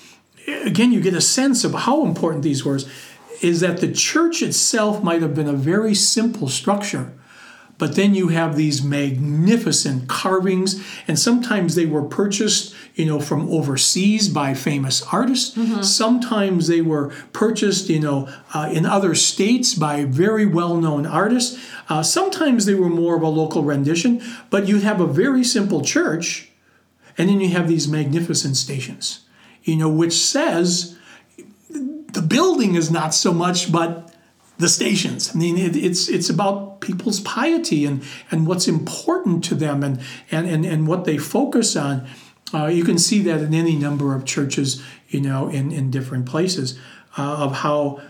again 0.64 0.92
you 0.92 1.00
get 1.00 1.14
a 1.14 1.20
sense 1.20 1.64
of 1.64 1.72
how 1.72 2.04
important 2.04 2.42
these 2.42 2.64
were 2.64 2.78
is 3.40 3.60
that 3.60 3.78
the 3.78 3.92
church 3.92 4.42
itself 4.42 5.02
might 5.02 5.22
have 5.22 5.34
been 5.34 5.48
a 5.48 5.52
very 5.52 5.94
simple 5.94 6.48
structure. 6.48 7.12
But 7.78 7.94
then 7.94 8.12
you 8.12 8.28
have 8.28 8.56
these 8.56 8.82
magnificent 8.82 10.08
carvings, 10.08 10.84
and 11.06 11.16
sometimes 11.16 11.76
they 11.76 11.86
were 11.86 12.02
purchased, 12.02 12.74
you 12.96 13.06
know, 13.06 13.20
from 13.20 13.48
overseas 13.48 14.28
by 14.28 14.54
famous 14.54 15.00
artists. 15.12 15.56
Sometimes 15.88 16.66
they 16.66 16.80
were 16.80 17.12
purchased, 17.32 17.88
you 17.88 18.00
know, 18.00 18.28
uh, 18.52 18.68
in 18.72 18.84
other 18.84 19.14
states 19.14 19.74
by 19.74 20.04
very 20.04 20.44
well-known 20.44 21.06
artists. 21.06 21.56
Uh, 21.88 22.02
sometimes 22.02 22.66
they 22.66 22.74
were 22.74 22.88
more 22.88 23.14
of 23.14 23.22
a 23.22 23.28
local 23.28 23.62
rendition. 23.62 24.20
But 24.50 24.66
you 24.66 24.80
have 24.80 25.00
a 25.00 25.06
very 25.06 25.44
simple 25.44 25.80
church, 25.80 26.50
and 27.16 27.28
then 27.28 27.40
you 27.40 27.50
have 27.50 27.68
these 27.68 27.86
magnificent 27.86 28.56
stations, 28.56 29.20
you 29.62 29.76
know, 29.76 29.88
which 29.88 30.14
says 30.14 30.96
the 32.12 32.22
building 32.22 32.74
is 32.74 32.90
not 32.90 33.14
so 33.14 33.32
much, 33.32 33.70
but 33.70 34.12
the 34.58 34.68
stations. 34.68 35.30
I 35.34 35.38
mean, 35.38 35.56
it, 35.56 35.76
it's 35.76 36.08
it's 36.08 36.30
about 36.30 36.80
people's 36.80 37.20
piety 37.20 37.84
and 37.84 38.02
and 38.30 38.46
what's 38.46 38.66
important 38.68 39.44
to 39.44 39.54
them 39.54 39.82
and 39.82 40.00
and 40.30 40.46
and, 40.48 40.64
and 40.64 40.86
what 40.86 41.04
they 41.04 41.18
focus 41.18 41.76
on. 41.76 42.06
Uh, 42.52 42.66
you 42.66 42.82
can 42.82 42.98
see 42.98 43.20
that 43.22 43.40
in 43.42 43.52
any 43.54 43.76
number 43.76 44.14
of 44.14 44.24
churches, 44.24 44.82
you 45.08 45.20
know, 45.20 45.48
in 45.48 45.70
in 45.70 45.90
different 45.90 46.26
places, 46.26 46.78
uh, 47.16 47.44
of 47.44 47.52
how 47.56 48.00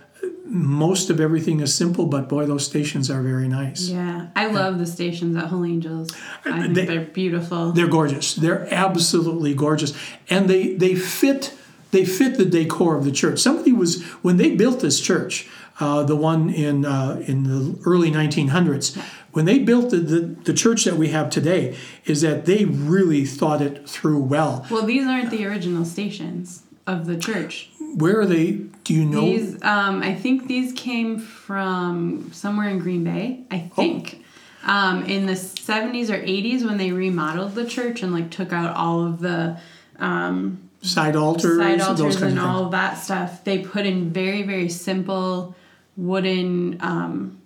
most 0.44 1.10
of 1.10 1.20
everything 1.20 1.60
is 1.60 1.74
simple, 1.74 2.06
but 2.06 2.28
boy, 2.28 2.46
those 2.46 2.64
stations 2.64 3.10
are 3.10 3.20
very 3.22 3.48
nice. 3.48 3.88
Yeah, 3.88 4.28
I 4.34 4.46
love 4.46 4.78
the 4.78 4.86
stations 4.86 5.36
at 5.36 5.44
Holy 5.46 5.72
Angels. 5.72 6.08
I 6.46 6.62
think 6.62 6.74
They- 6.74 6.86
they, 6.86 6.96
are 6.96 7.04
beautiful. 7.04 7.72
They're 7.72 7.88
gorgeous. 7.88 8.34
They're 8.34 8.66
absolutely 8.72 9.54
gorgeous, 9.54 9.92
and 10.30 10.48
they 10.48 10.74
they 10.74 10.94
fit 10.94 11.52
they 11.90 12.04
fit 12.04 12.36
the 12.36 12.44
decor 12.44 12.96
of 12.96 13.04
the 13.04 13.12
church. 13.12 13.38
Somebody 13.38 13.72
was 13.72 14.02
when 14.22 14.36
they 14.36 14.54
built 14.54 14.80
this 14.80 15.00
church, 15.00 15.48
uh, 15.80 16.02
the 16.02 16.16
one 16.16 16.50
in 16.50 16.84
uh, 16.84 17.22
in 17.26 17.44
the 17.44 17.78
early 17.86 18.10
1900s. 18.10 18.96
When 19.32 19.44
they 19.44 19.58
built 19.58 19.90
the, 19.90 19.98
the, 19.98 20.20
the 20.20 20.54
church 20.54 20.84
that 20.84 20.96
we 20.96 21.08
have 21.08 21.30
today, 21.30 21.76
is 22.06 22.22
that 22.22 22.46
they 22.46 22.64
really 22.64 23.24
thought 23.24 23.60
it 23.60 23.88
through 23.88 24.20
well. 24.20 24.66
well, 24.70 24.84
these 24.84 25.06
aren't 25.06 25.30
the 25.30 25.46
original 25.46 25.84
stations 25.84 26.62
of 26.86 27.06
the 27.06 27.16
church. 27.16 27.70
Where 27.94 28.20
are 28.20 28.26
they? 28.26 28.52
Do 28.84 28.94
you 28.94 29.04
know? 29.04 29.20
These, 29.20 29.62
um, 29.62 30.02
I 30.02 30.14
think 30.14 30.48
these 30.48 30.72
came 30.72 31.18
from 31.18 32.32
somewhere 32.32 32.68
in 32.68 32.78
Green 32.78 33.04
Bay. 33.04 33.44
I 33.50 33.60
think. 33.60 34.24
Um, 34.64 35.04
in 35.04 35.26
the 35.26 35.34
70s 35.34 36.10
or 36.10 36.18
80s 36.18 36.66
when 36.66 36.78
they 36.78 36.90
remodeled 36.90 37.54
the 37.54 37.64
church 37.64 38.02
and 38.02 38.12
like 38.12 38.30
took 38.30 38.52
out 38.52 38.74
all 38.74 39.06
of 39.06 39.20
the 39.20 39.58
um, 39.98 40.67
side 40.82 41.16
altars, 41.16 41.58
side 41.58 41.80
those 41.80 42.00
altars 42.00 42.22
and 42.22 42.38
of 42.38 42.44
all 42.44 42.64
of 42.66 42.70
that 42.72 42.94
stuff. 42.98 43.44
They 43.44 43.58
put 43.58 43.86
in 43.86 44.10
very 44.10 44.42
very 44.42 44.68
simple 44.68 45.54
wooden. 45.96 46.78
Um, 46.80 47.40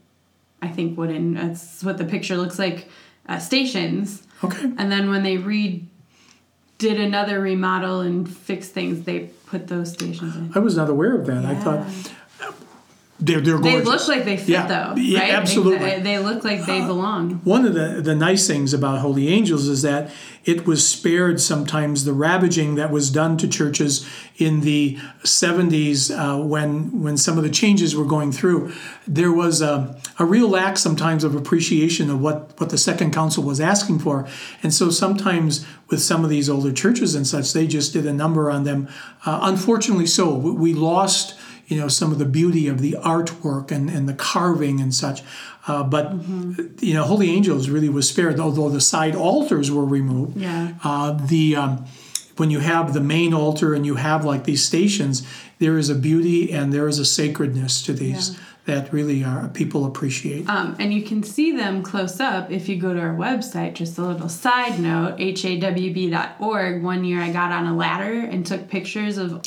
I 0.60 0.68
think 0.68 0.96
wooden. 0.96 1.34
That's 1.34 1.82
what 1.82 1.98
the 1.98 2.04
picture 2.04 2.36
looks 2.36 2.58
like. 2.58 2.88
Uh, 3.28 3.38
stations, 3.38 4.26
Okay. 4.42 4.64
and 4.76 4.90
then 4.90 5.08
when 5.08 5.22
they 5.22 5.36
re 5.36 5.84
did 6.78 7.00
another 7.00 7.38
remodel 7.40 8.00
and 8.00 8.28
fixed 8.28 8.72
things, 8.72 9.04
they 9.04 9.30
put 9.46 9.68
those 9.68 9.92
stations 9.92 10.34
in. 10.34 10.50
I 10.54 10.58
was 10.58 10.76
not 10.76 10.90
aware 10.90 11.14
of 11.14 11.26
that. 11.26 11.44
I 11.44 11.54
thought 11.54 11.86
they're 13.23 13.41
they're 13.41 13.59
gorgeous. 13.59 13.85
They 13.85 13.85
look 13.85 14.09
like 14.09 14.25
they 14.25 14.37
fit 14.37 14.49
Yeah, 14.49 14.67
though, 14.67 15.00
yeah, 15.00 15.21
right? 15.21 15.31
absolutely. 15.35 15.79
They, 15.79 16.00
they 16.00 16.19
look 16.19 16.43
like 16.43 16.67
they 16.67 16.81
belong. 16.81 17.35
One 17.45 17.64
of 17.64 17.75
the, 17.75 18.00
the 18.02 18.17
nice 18.17 18.47
things 18.49 18.75
about 18.75 18.99
Holy 18.99 19.29
Angels 19.29 19.69
is 19.69 19.83
that 19.83 20.11
it 20.45 20.67
was 20.67 20.85
spared 20.87 21.41
sometimes 21.41 22.05
the 22.05 22.12
ravaging 22.12 22.75
that 22.75 22.91
was 22.91 23.11
done 23.11 23.37
to 23.38 23.47
churches 23.47 24.05
in 24.38 24.62
the 24.62 24.97
70s 25.23 26.11
uh, 26.11 26.45
when 26.45 27.00
when 27.00 27.17
some 27.17 27.38
of 27.38 27.45
the 27.45 27.50
changes 27.50 27.95
were 27.95 28.05
going 28.05 28.33
through. 28.33 28.73
There 29.07 29.33
was 29.33 29.62
a, 29.62 29.97
a 30.19 30.25
real 30.25 30.49
lack 30.49 30.76
sometimes 30.76 31.23
of 31.23 31.37
appreciation 31.37 32.11
of 32.11 32.21
what, 32.21 32.59
what 32.59 32.71
the 32.71 32.79
Second 32.79 33.12
Council 33.12 33.45
was 33.45 33.61
asking 33.61 34.00
for. 34.00 34.26
And 34.64 34.75
so 34.75 34.91
sometimes 34.91 35.64
with 35.88 36.02
some 36.02 36.25
of 36.25 36.31
these 36.31 36.50
older 36.50 36.73
churches 36.73 37.14
and 37.14 37.25
such, 37.26 37.52
they 37.52 37.69
just 37.69 37.93
did 37.93 38.05
a 38.07 38.12
number 38.12 38.50
on 38.50 38.64
them. 38.64 38.88
Uh, 39.25 39.38
unfortunately 39.43 40.07
so. 40.07 40.35
We 40.35 40.50
we 40.50 40.75
lost 40.75 41.38
you 41.73 41.81
know 41.81 41.88
some 41.88 42.12
of 42.12 42.19
the 42.19 42.26
beauty 42.26 42.69
of 42.69 42.81
the 42.81 42.93
artwork 43.00 43.71
and, 43.71 43.88
and 43.88 44.07
the 44.09 44.14
carving 44.14 44.79
and 44.81 44.95
such. 44.95 45.23
Uh, 45.67 45.83
but 45.83 46.12
you 46.83 46.93
know, 46.93 47.05
Holy 47.05 47.31
Angels 47.31 47.71
really 47.71 47.88
was 47.88 48.09
spared, 48.09 48.38
although 48.38 48.69
the 48.69 48.81
side 48.81 49.14
altars 49.14 49.71
were 49.71 49.87
removed. 49.87 50.37
Yeah. 50.37 50.75
Uh, 50.85 51.12
the 51.12 51.57
um, 51.57 51.87
when 52.37 52.50
you 52.50 52.59
have 52.59 52.93
the 52.93 53.00
main 53.00 53.33
altar 53.33 53.75
and 53.75 53.87
you 53.87 53.95
have 53.95 54.25
like 54.25 54.45
these 54.45 54.62
stations, 54.64 55.26
there 55.61 55.79
is 55.79 55.88
a 55.88 55.95
beauty 55.95 56.52
and 56.52 56.73
there 56.73 56.88
is 56.88 56.99
a 56.99 57.05
sacredness 57.05 57.83
to 57.83 57.93
these 57.93 58.38
that 58.64 58.93
really 58.93 59.25
are 59.25 59.49
people 59.49 59.87
appreciate. 59.87 60.49
Um, 60.49 60.76
and 60.79 60.95
you 60.95 61.02
can 61.02 61.23
see 61.23 61.57
them 61.57 61.83
close 61.83 62.21
up 62.21 62.50
if 62.50 62.69
you 62.69 62.76
go 62.76 62.95
to 62.95 63.00
our 63.00 63.14
website. 63.14 63.75
Just 63.75 63.99
a 63.99 64.02
little 64.02 64.29
side 64.29 64.79
note 64.79 65.19
hawb.org. 65.19 66.83
One 66.83 67.05
year 67.05 67.21
I 67.21 67.33
got 67.33 67.50
on 67.50 67.67
a 67.67 67.75
ladder 67.75 68.21
and 68.21 68.47
took 68.47 68.69
pictures 68.69 69.19
of 69.19 69.43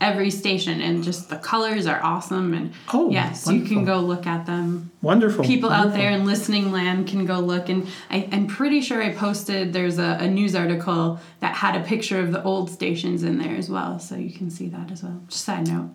every 0.00 0.30
station, 0.30 0.80
and 0.80 1.02
just 1.02 1.28
the 1.28 1.36
colors 1.36 1.86
are 1.86 2.02
awesome. 2.02 2.54
And 2.54 2.72
Oh, 2.92 3.10
yes, 3.10 3.46
you 3.46 3.62
can 3.62 3.84
go 3.84 4.00
look 4.00 4.26
at 4.26 4.46
them. 4.46 4.90
Wonderful. 5.02 5.44
People 5.44 5.70
out 5.70 5.92
there 5.92 6.10
in 6.10 6.24
listening 6.24 6.72
land 6.72 7.06
can 7.06 7.24
go 7.24 7.38
look. 7.38 7.68
And 7.68 7.86
I, 8.10 8.28
I'm 8.32 8.46
pretty 8.46 8.80
sure 8.80 9.02
I 9.02 9.12
posted 9.12 9.72
there's 9.72 9.98
a, 9.98 10.18
a 10.20 10.28
news 10.28 10.54
article 10.56 11.20
that 11.40 11.54
had 11.54 11.76
a 11.76 11.84
picture 11.84 12.20
of 12.20 12.32
the 12.32 12.42
old 12.42 12.70
stations 12.70 13.22
in 13.22 13.38
there 13.38 13.56
as 13.56 13.70
well. 13.70 13.98
So 14.00 14.16
you 14.16 14.32
can 14.32 14.50
see 14.50 14.68
that 14.68 14.90
as 14.90 15.02
well. 15.02 15.20
Just 15.28 15.44
side 15.44 15.68
note. 15.68 15.90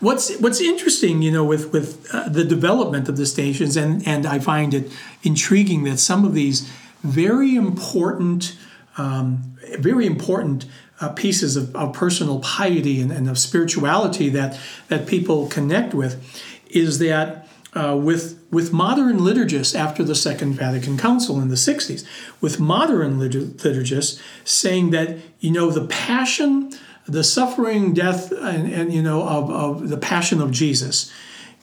What's 0.00 0.38
what's 0.38 0.60
interesting, 0.60 1.22
you 1.22 1.32
know, 1.32 1.44
with 1.44 1.72
with 1.72 2.08
uh, 2.12 2.28
the 2.28 2.44
development 2.44 3.08
of 3.08 3.16
the 3.16 3.26
stations, 3.26 3.76
and 3.76 4.06
and 4.06 4.26
I 4.26 4.38
find 4.38 4.74
it 4.74 4.90
intriguing 5.22 5.84
that 5.84 5.98
some 5.98 6.24
of 6.24 6.34
these 6.34 6.70
very 7.02 7.54
important, 7.54 8.56
um, 8.96 9.56
very 9.78 10.06
important 10.06 10.64
uh, 11.00 11.08
pieces 11.10 11.56
of, 11.56 11.74
of 11.74 11.92
personal 11.92 12.40
piety 12.40 13.00
and, 13.00 13.10
and 13.10 13.28
of 13.28 13.38
spirituality 13.38 14.28
that 14.30 14.58
that 14.88 15.06
people 15.06 15.46
connect 15.48 15.94
with, 15.94 16.22
is 16.68 16.98
that 16.98 17.48
uh, 17.74 17.96
with 18.00 18.40
with 18.50 18.72
modern 18.72 19.18
liturgists 19.18 19.74
after 19.74 20.04
the 20.04 20.14
Second 20.14 20.54
Vatican 20.54 20.96
Council 20.96 21.40
in 21.40 21.48
the 21.48 21.56
'60s, 21.56 22.04
with 22.40 22.60
modern 22.60 23.18
litur- 23.18 23.50
liturgists 23.54 24.20
saying 24.44 24.90
that 24.90 25.18
you 25.40 25.50
know 25.50 25.70
the 25.70 25.86
passion 25.86 26.72
the 27.06 27.24
suffering, 27.24 27.92
death, 27.92 28.32
and, 28.32 28.72
and 28.72 28.92
you 28.92 29.02
know 29.02 29.26
of, 29.28 29.50
of 29.50 29.88
the 29.88 29.96
passion 29.96 30.40
of 30.40 30.50
Jesus 30.50 31.12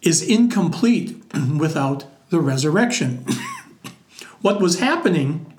is 0.01 0.21
incomplete 0.21 1.21
without 1.57 2.05
the 2.29 2.39
resurrection. 2.39 3.25
what 4.41 4.61
was 4.61 4.79
happening 4.79 5.57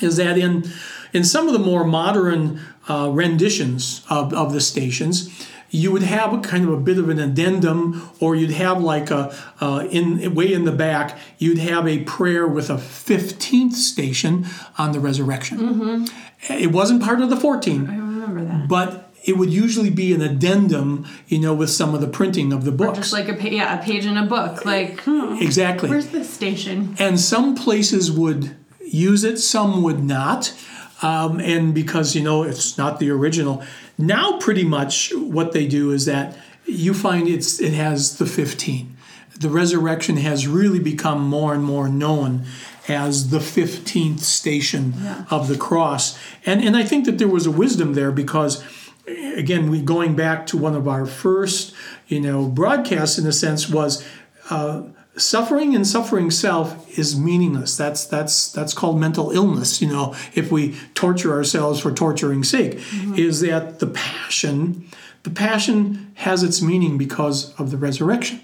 is 0.00 0.16
that 0.16 0.38
in 0.38 0.64
in 1.12 1.24
some 1.24 1.46
of 1.46 1.52
the 1.52 1.58
more 1.58 1.84
modern 1.84 2.60
uh, 2.88 3.10
renditions 3.12 4.02
of, 4.08 4.32
of 4.32 4.52
the 4.52 4.60
stations, 4.60 5.48
you 5.70 5.90
would 5.90 6.02
have 6.02 6.32
a 6.32 6.38
kind 6.40 6.64
of 6.64 6.72
a 6.72 6.76
bit 6.76 6.96
of 6.98 7.08
an 7.08 7.18
addendum, 7.18 8.08
or 8.20 8.36
you'd 8.36 8.52
have 8.52 8.80
like 8.80 9.10
a 9.10 9.34
uh, 9.60 9.86
in 9.90 10.34
way 10.34 10.52
in 10.52 10.64
the 10.64 10.72
back, 10.72 11.18
you'd 11.38 11.58
have 11.58 11.86
a 11.88 12.04
prayer 12.04 12.46
with 12.46 12.70
a 12.70 12.78
fifteenth 12.78 13.74
station 13.74 14.46
on 14.78 14.92
the 14.92 15.00
resurrection. 15.00 16.06
It 16.48 16.70
wasn't 16.70 17.02
part 17.02 17.20
of 17.20 17.30
the 17.30 17.36
fourteen 17.36 17.88
I 17.90 17.96
remember 17.96 18.44
that. 18.44 18.68
but 18.68 19.02
it 19.24 19.36
would 19.36 19.50
usually 19.50 19.90
be 19.90 20.14
an 20.14 20.22
addendum, 20.22 21.04
you 21.26 21.40
know, 21.40 21.52
with 21.52 21.70
some 21.70 21.94
of 21.96 22.00
the 22.00 22.06
printing 22.06 22.52
of 22.52 22.64
the 22.64 22.70
books. 22.70 22.98
Just 22.98 23.12
like 23.12 23.28
a 23.28 23.34
pa- 23.34 23.48
yeah, 23.48 23.80
a 23.80 23.82
page 23.82 24.06
in 24.06 24.16
a 24.16 24.24
book. 24.24 24.64
Like, 24.64 25.00
hmm, 25.00 25.36
exactly. 25.40 25.90
where's 25.90 26.08
this 26.08 26.32
station? 26.32 26.94
and 27.00 27.18
some 27.18 27.56
places 27.56 28.12
would 28.12 28.54
use 28.80 29.24
it, 29.24 29.38
some 29.38 29.82
would 29.82 30.04
not. 30.04 30.54
Um, 31.02 31.40
and 31.40 31.74
because, 31.74 32.14
you 32.14 32.22
know, 32.22 32.42
it's 32.42 32.78
not 32.78 32.98
the 32.98 33.10
original. 33.10 33.62
Now, 33.98 34.38
pretty 34.38 34.64
much 34.64 35.12
what 35.14 35.52
they 35.52 35.66
do 35.66 35.90
is 35.90 36.06
that 36.06 36.36
you 36.64 36.94
find 36.94 37.28
it's 37.28 37.60
it 37.60 37.74
has 37.74 38.18
the 38.18 38.26
15. 38.26 38.96
The 39.38 39.50
resurrection 39.50 40.16
has 40.16 40.46
really 40.46 40.78
become 40.78 41.20
more 41.20 41.52
and 41.52 41.62
more 41.62 41.88
known 41.88 42.46
as 42.88 43.30
the 43.30 43.38
15th 43.38 44.20
station 44.20 44.94
of 45.30 45.48
the 45.48 45.58
cross. 45.58 46.18
And, 46.46 46.62
and 46.62 46.76
I 46.76 46.84
think 46.84 47.04
that 47.04 47.18
there 47.18 47.28
was 47.28 47.44
a 47.44 47.50
wisdom 47.50 47.94
there 47.94 48.12
because 48.12 48.64
again, 49.06 49.70
we 49.70 49.80
going 49.80 50.16
back 50.16 50.46
to 50.48 50.56
one 50.56 50.74
of 50.74 50.88
our 50.88 51.06
first, 51.06 51.74
you 52.08 52.20
know, 52.20 52.46
broadcasts 52.46 53.18
in 53.18 53.26
a 53.26 53.32
sense 53.32 53.68
was 53.68 54.06
uh, 54.50 54.82
suffering 55.16 55.74
and 55.74 55.86
suffering 55.86 56.30
self 56.30 56.98
is 56.98 57.18
meaningless. 57.18 57.76
That's 57.76 58.04
that's 58.04 58.50
that's 58.52 58.74
called 58.74 59.00
mental 59.00 59.30
illness. 59.30 59.80
You 59.80 59.88
know, 59.88 60.14
if 60.34 60.50
we 60.52 60.76
torture 60.94 61.32
ourselves 61.32 61.80
for 61.80 61.92
torturing 61.92 62.44
sake, 62.44 62.80
is 63.16 63.40
that 63.40 63.78
the 63.80 63.86
passion, 63.86 64.88
the 65.22 65.30
passion 65.30 66.12
has 66.14 66.42
its 66.42 66.62
meaning 66.62 66.98
because 66.98 67.54
of 67.58 67.70
the 67.70 67.76
resurrection, 67.76 68.40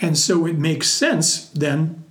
and 0.00 0.16
so 0.16 0.46
it 0.46 0.58
makes 0.58 0.88
sense 0.88 1.48
then 1.50 2.04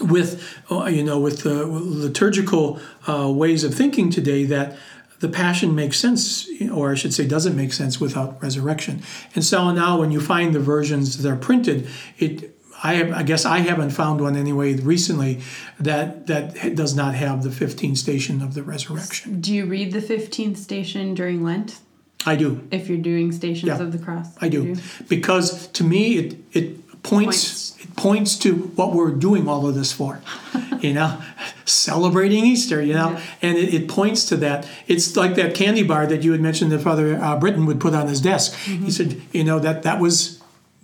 with 0.00 0.58
uh, 0.70 0.84
you 0.84 1.02
know 1.02 1.18
with 1.18 1.42
the 1.42 1.66
liturgical 1.66 2.80
uh, 3.08 3.30
ways 3.30 3.64
of 3.64 3.74
thinking 3.74 4.10
today 4.10 4.44
that 4.44 4.76
the 5.20 5.28
passion 5.28 5.74
makes 5.74 5.98
sense, 5.98 6.48
or 6.72 6.92
I 6.92 6.94
should 6.94 7.12
say, 7.12 7.26
doesn't 7.26 7.54
make 7.54 7.74
sense 7.74 8.00
without 8.00 8.42
resurrection. 8.42 9.02
And 9.34 9.44
so 9.44 9.70
now, 9.70 10.00
when 10.00 10.10
you 10.10 10.18
find 10.18 10.54
the 10.54 10.60
versions 10.60 11.18
that 11.18 11.30
are 11.30 11.36
printed, 11.36 11.86
it 12.18 12.56
I, 12.82 12.94
have, 12.94 13.12
I 13.12 13.22
guess 13.22 13.44
I 13.44 13.58
haven't 13.58 13.90
found 13.90 14.20
one 14.20 14.36
anyway 14.36 14.74
recently 14.74 15.40
that 15.78 16.26
that 16.28 16.74
does 16.74 16.94
not 16.94 17.14
have 17.14 17.42
the 17.42 17.50
15th 17.50 17.98
station 17.98 18.40
of 18.42 18.54
the 18.54 18.62
resurrection. 18.62 19.40
Do 19.40 19.54
you 19.54 19.66
read 19.66 19.92
the 19.92 20.00
15th 20.00 20.56
station 20.56 21.14
during 21.14 21.44
Lent? 21.44 21.78
I 22.26 22.36
do. 22.36 22.66
If 22.70 22.88
you're 22.88 22.98
doing 22.98 23.32
Stations 23.32 23.68
Yeah, 23.68 23.80
of 23.80 23.92
the 23.92 23.98
Cross? 23.98 24.36
I 24.40 24.48
do. 24.48 24.62
You 24.62 24.76
Because 25.08 25.68
to 25.68 25.84
me, 25.84 26.18
it, 26.18 26.36
it 26.52 27.02
points, 27.02 27.76
it 27.80 27.96
points 27.96 28.36
to 28.40 28.54
what 28.76 28.92
we're 28.92 29.10
doing 29.12 29.48
all 29.48 29.66
of 29.66 29.74
this 29.74 29.90
for. 29.92 30.20
you 30.80 30.92
know, 30.92 31.20
celebrating 31.64 32.44
Easter, 32.44 32.82
you 32.82 32.94
know, 32.94 33.12
Yeah. 33.12 33.22
and 33.42 33.58
it, 33.58 33.72
it 33.74 33.88
points 33.88 34.24
to 34.26 34.36
that. 34.38 34.66
It's 34.86 35.16
like 35.16 35.34
that 35.36 35.54
candy 35.54 35.82
bar 35.82 36.06
that 36.06 36.22
you 36.22 36.32
had 36.32 36.40
mentioned 36.40 36.72
that 36.72 36.80
Father 36.80 37.16
uh, 37.16 37.38
Britton 37.38 37.64
would 37.66 37.80
put 37.80 37.94
on 37.94 38.08
his 38.08 38.20
desk. 38.20 38.54
He 38.54 38.90
said, 38.90 39.20
you 39.32 39.44
know, 39.44 39.58
that 39.58 39.82
that 39.84 39.98
was 40.00 40.42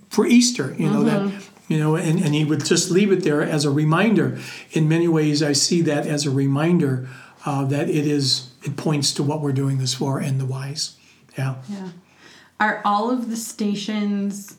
for 0.09 0.25
Easter, 0.25 0.75
you 0.77 0.89
know, 0.89 1.03
that, 1.03 1.46
you 1.67 1.77
know, 1.77 1.95
and, 1.95 2.19
and 2.19 2.33
he 2.33 2.45
would 2.45 2.63
just 2.63 2.89
leave 2.91 3.11
it 3.11 3.23
there 3.23 3.41
as 3.41 3.65
a 3.65 3.71
reminder. 3.71 4.39
In 4.71 4.87
many 4.87 5.07
ways, 5.07 5.43
I 5.43 5.53
see 5.53 5.81
that 5.81 6.07
as 6.07 6.25
a 6.25 6.31
reminder 6.31 7.07
uh, 7.45 7.65
that 7.65 7.89
it 7.89 8.07
is, 8.07 8.49
it 8.63 8.77
points 8.77 9.13
to 9.15 9.23
what 9.23 9.41
we're 9.41 9.53
doing 9.53 9.77
this 9.77 9.93
for 9.93 10.19
and 10.19 10.39
the 10.39 10.45
whys 10.45 10.95
Yeah. 11.37 11.55
Yeah. 11.69 11.89
Are 12.59 12.81
all 12.83 13.11
of 13.11 13.29
the 13.29 13.35
stations 13.35 14.57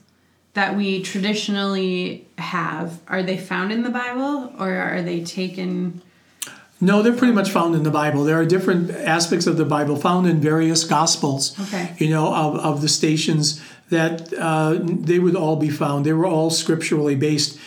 that 0.53 0.75
we 0.75 1.01
traditionally 1.01 2.27
have, 2.37 2.99
are 3.07 3.23
they 3.23 3.37
found 3.37 3.71
in 3.71 3.83
the 3.83 3.89
Bible 3.89 4.53
or 4.57 4.73
are 4.73 5.01
they 5.01 5.23
taken? 5.23 6.01
No, 6.81 7.01
they're 7.01 7.15
pretty 7.15 7.33
much 7.33 7.49
found 7.49 7.75
in 7.75 7.83
the 7.83 7.91
Bible. 7.91 8.23
There 8.23 8.39
are 8.39 8.45
different 8.45 8.89
aspects 8.91 9.47
of 9.47 9.57
the 9.57 9.65
Bible 9.65 9.97
found 9.97 10.27
in 10.27 10.39
various 10.39 10.85
Gospels. 10.85 11.59
Okay. 11.59 11.93
You 11.97 12.09
know, 12.09 12.33
of, 12.33 12.55
of 12.55 12.81
the 12.81 12.87
stations 12.87 13.61
that 13.89 14.33
uh, 14.33 14.77
they 14.81 15.19
would 15.19 15.35
all 15.35 15.55
be 15.55 15.69
found. 15.69 16.05
They 16.05 16.13
were 16.13 16.25
all 16.25 16.49
scripturally 16.49 17.15
based. 17.15 17.59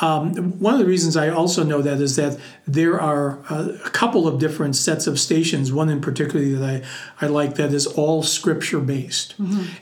Um, 0.00 0.58
one 0.60 0.74
of 0.74 0.80
the 0.80 0.86
reasons 0.86 1.16
I 1.16 1.28
also 1.28 1.64
know 1.64 1.82
that 1.82 2.00
is 2.00 2.16
that 2.16 2.38
there 2.66 3.00
are 3.00 3.40
uh, 3.50 3.76
a 3.84 3.90
couple 3.90 4.28
of 4.28 4.38
different 4.38 4.76
sets 4.76 5.06
of 5.06 5.18
stations. 5.18 5.72
One 5.72 5.88
in 5.88 6.00
particular 6.00 6.46
that 6.58 6.84
I, 7.20 7.26
I 7.26 7.28
like 7.28 7.56
that 7.56 7.72
is 7.72 7.86
all 7.86 8.22
scripture 8.22 8.80
based. 8.80 9.34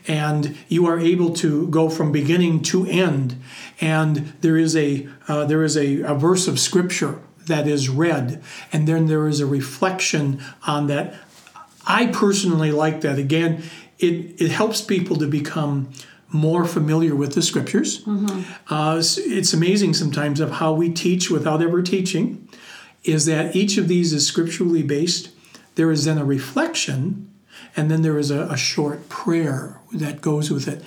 And 0.08 0.56
you 0.68 0.86
are 0.86 0.98
able 0.98 1.34
to 1.34 1.68
go 1.68 1.90
from 1.90 2.10
beginning 2.10 2.62
to 2.64 2.86
end. 2.86 3.36
And 3.80 4.32
there 4.40 4.56
is 4.56 4.74
a, 4.74 5.08
uh, 5.28 5.44
there 5.44 5.62
is 5.62 5.76
a, 5.76 6.00
a 6.00 6.14
verse 6.14 6.48
of 6.48 6.58
scripture 6.58 7.20
that 7.48 7.66
is 7.66 7.88
read, 7.88 8.42
and 8.72 8.86
then 8.86 9.06
there 9.06 9.26
is 9.26 9.40
a 9.40 9.46
reflection 9.46 10.40
on 10.66 10.86
that. 10.86 11.14
I 11.86 12.06
personally 12.06 12.70
like 12.70 13.00
that. 13.00 13.18
Again, 13.18 13.62
it, 13.98 14.40
it 14.40 14.50
helps 14.50 14.80
people 14.80 15.16
to 15.16 15.26
become 15.26 15.90
more 16.30 16.64
familiar 16.64 17.14
with 17.14 17.34
the 17.34 17.42
scriptures. 17.42 18.04
Mm-hmm. 18.04 18.72
Uh, 18.72 18.96
it's, 18.98 19.52
amazing 19.52 19.94
sometimes 19.94 20.40
of 20.40 20.52
how 20.52 20.72
we 20.72 20.90
teach 20.90 21.30
without 21.30 21.62
ever 21.62 21.82
teaching, 21.82 22.48
is 23.04 23.24
that 23.26 23.56
each 23.56 23.78
of 23.78 23.88
these 23.88 24.12
is 24.12 24.26
scripturally 24.26 24.82
based. 24.82 25.30
There 25.76 25.90
is 25.90 26.04
then 26.04 26.18
a 26.18 26.24
reflection, 26.24 27.32
and 27.76 27.90
then 27.90 28.02
there 28.02 28.18
is 28.18 28.30
a, 28.30 28.42
a 28.42 28.56
short 28.56 29.08
prayer 29.08 29.80
that 29.92 30.20
goes 30.20 30.50
with 30.50 30.68
it. 30.68 30.82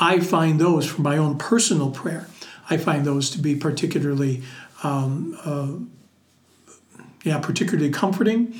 I 0.00 0.20
find 0.20 0.60
those 0.60 0.86
for 0.86 1.02
my 1.02 1.16
own 1.16 1.38
personal 1.38 1.90
prayer. 1.90 2.28
I 2.70 2.76
find 2.76 3.04
those 3.04 3.30
to 3.30 3.38
be 3.38 3.56
particularly 3.56 4.42
um, 4.84 5.36
uh, 5.44 7.02
yeah, 7.24 7.38
particularly 7.38 7.90
comforting, 7.90 8.54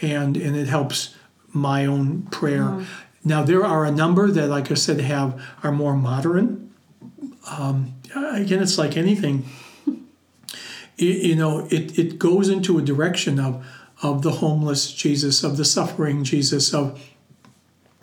and 0.00 0.36
and 0.36 0.56
it 0.56 0.66
helps 0.66 1.14
my 1.52 1.86
own 1.86 2.22
prayer. 2.22 2.62
Mm-hmm. 2.62 2.84
Now 3.24 3.42
there 3.42 3.64
are 3.64 3.84
a 3.84 3.90
number 3.90 4.30
that, 4.30 4.48
like 4.48 4.70
I 4.70 4.74
said, 4.74 5.00
have 5.00 5.40
are 5.62 5.72
more 5.72 5.96
modern. 5.96 6.72
Um, 7.50 7.94
again, 8.14 8.62
it's 8.62 8.78
like 8.78 8.96
anything. 8.96 9.44
You, 10.96 11.10
you 11.10 11.36
know, 11.36 11.66
it, 11.70 11.98
it 11.98 12.18
goes 12.18 12.48
into 12.48 12.78
a 12.78 12.82
direction 12.82 13.38
of 13.38 13.64
of 14.00 14.22
the 14.22 14.30
homeless 14.30 14.92
Jesus, 14.92 15.42
of 15.42 15.56
the 15.56 15.64
suffering 15.64 16.22
Jesus, 16.22 16.72
of 16.72 17.00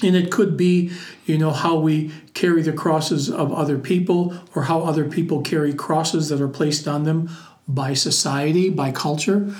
and 0.03 0.15
it 0.15 0.29
could 0.29 0.57
be, 0.57 0.91
you 1.25 1.37
know, 1.37 1.51
how 1.51 1.77
we 1.77 2.11
carry 2.33 2.61
the 2.61 2.73
crosses 2.73 3.29
of 3.29 3.53
other 3.53 3.77
people 3.77 4.35
or 4.53 4.63
how 4.63 4.81
other 4.81 5.05
people 5.05 5.41
carry 5.41 5.73
crosses 5.73 6.27
that 6.29 6.41
are 6.41 6.49
placed 6.49 6.85
on 6.85 7.03
them 7.03 7.29
by 7.65 7.93
society, 7.93 8.69
by 8.69 8.91
culture. 8.91 9.53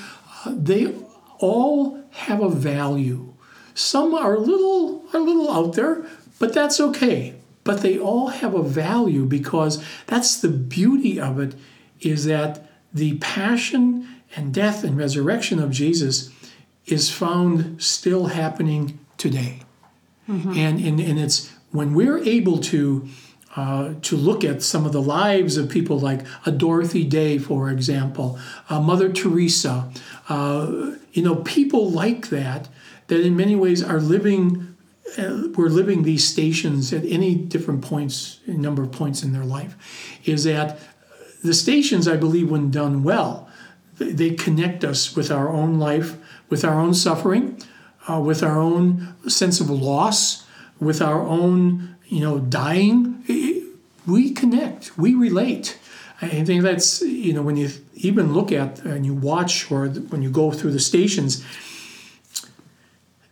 Uh, 0.44 0.54
they 0.56 0.94
all 1.40 2.04
have 2.12 2.42
a 2.42 2.50
value. 2.50 3.34
Some 3.76 4.16
are 4.16 4.34
a 4.34 4.40
little 4.40 5.06
are 5.14 5.20
a 5.20 5.24
little 5.24 5.52
out 5.52 5.74
there, 5.74 6.06
but 6.40 6.54
that's 6.54 6.80
okay. 6.80 7.36
But 7.64 7.82
they 7.82 8.00
all 8.00 8.28
have 8.28 8.56
a 8.56 8.64
value 8.64 9.26
because 9.26 9.84
that's 10.08 10.40
the 10.40 10.50
beauty 10.50 11.20
of 11.20 11.40
it 11.40 11.54
is 12.02 12.26
that 12.26 12.68
the 12.94 13.18
passion 13.18 14.08
and 14.36 14.54
death 14.54 14.84
and 14.84 14.98
resurrection 14.98 15.60
of 15.60 15.70
Jesus 15.72 16.32
is 16.88 17.12
found 17.12 17.82
still 17.82 18.28
happening 18.28 19.00
today 19.18 19.62
and, 20.58 20.80
and 20.80 21.00
and 21.00 21.20
it's 21.20 21.52
when 21.72 21.94
we're 21.94 22.18
able 22.20 22.58
to 22.58 23.08
uh, 23.56 23.94
to 24.02 24.18
look 24.18 24.44
at 24.44 24.62
some 24.62 24.86
of 24.86 24.92
the 24.92 25.02
lives 25.02 25.56
of 25.56 25.70
people 25.70 25.98
like 25.98 26.26
a 26.46 26.52
Dorothy 26.52 27.06
Day, 27.06 27.38
for 27.38 27.70
example, 27.70 28.38
uh, 28.70 28.82
Mother 28.82 29.10
Teresa, 29.12 29.90
uh, 30.28 30.92
you 31.14 31.24
know, 31.24 31.36
people 31.38 31.90
like 31.90 32.30
that 32.30 32.68
that 33.08 33.22
in 33.22 33.36
many 33.36 33.56
ways 33.56 33.84
are 33.84 34.00
living. 34.00 34.76
Uh, 35.18 35.48
we're 35.56 35.70
living 35.70 36.04
these 36.04 36.28
stations 36.28 36.92
at 36.92 37.06
any 37.06 37.36
different 37.36 37.82
points, 37.82 38.40
number 38.48 38.84
of 38.84 38.92
points 38.92 39.24
in 39.24 39.34
their 39.34 39.46
life. 39.46 39.76
Is 40.26 40.44
that 40.46 40.80
the 41.44 41.54
stations, 41.54 42.08
I 42.08 42.18
believe, 42.18 42.50
when 42.50 42.72
done 42.72 43.04
well, 43.04 43.48
they- 44.00 44.12
they 44.12 44.32
connect 44.32 44.84
us 44.84 45.16
with 45.16 45.32
our 45.32 45.50
own 45.50 45.78
life, 45.78 46.18
with 46.50 46.66
our 46.66 46.80
own 46.80 46.94
suffering, 46.94 47.56
uh, 48.10 48.20
with 48.20 48.42
our 48.44 48.60
own 48.60 49.10
sense 49.28 49.60
of 49.60 49.70
loss, 49.70 50.44
with 50.80 51.02
our 51.02 51.22
own, 51.26 51.96
you 52.10 52.22
know, 52.22 52.40
dying. 52.40 53.24
We 54.08 54.32
connect, 54.32 54.98
we 54.98 55.16
relate. 55.16 55.78
I 56.22 56.44
think 56.44 56.64
that's, 56.64 57.02
you 57.02 57.34
know, 57.34 57.42
when 57.42 57.58
you 57.58 57.70
even 57.96 58.34
look 58.34 58.52
at 58.52 58.84
and 58.86 59.06
you 59.06 59.14
watch 59.14 59.72
or 59.72 59.88
when 59.88 60.22
you 60.22 60.30
go 60.30 60.52
through 60.52 60.72
the 60.72 60.80
stations, 60.80 61.44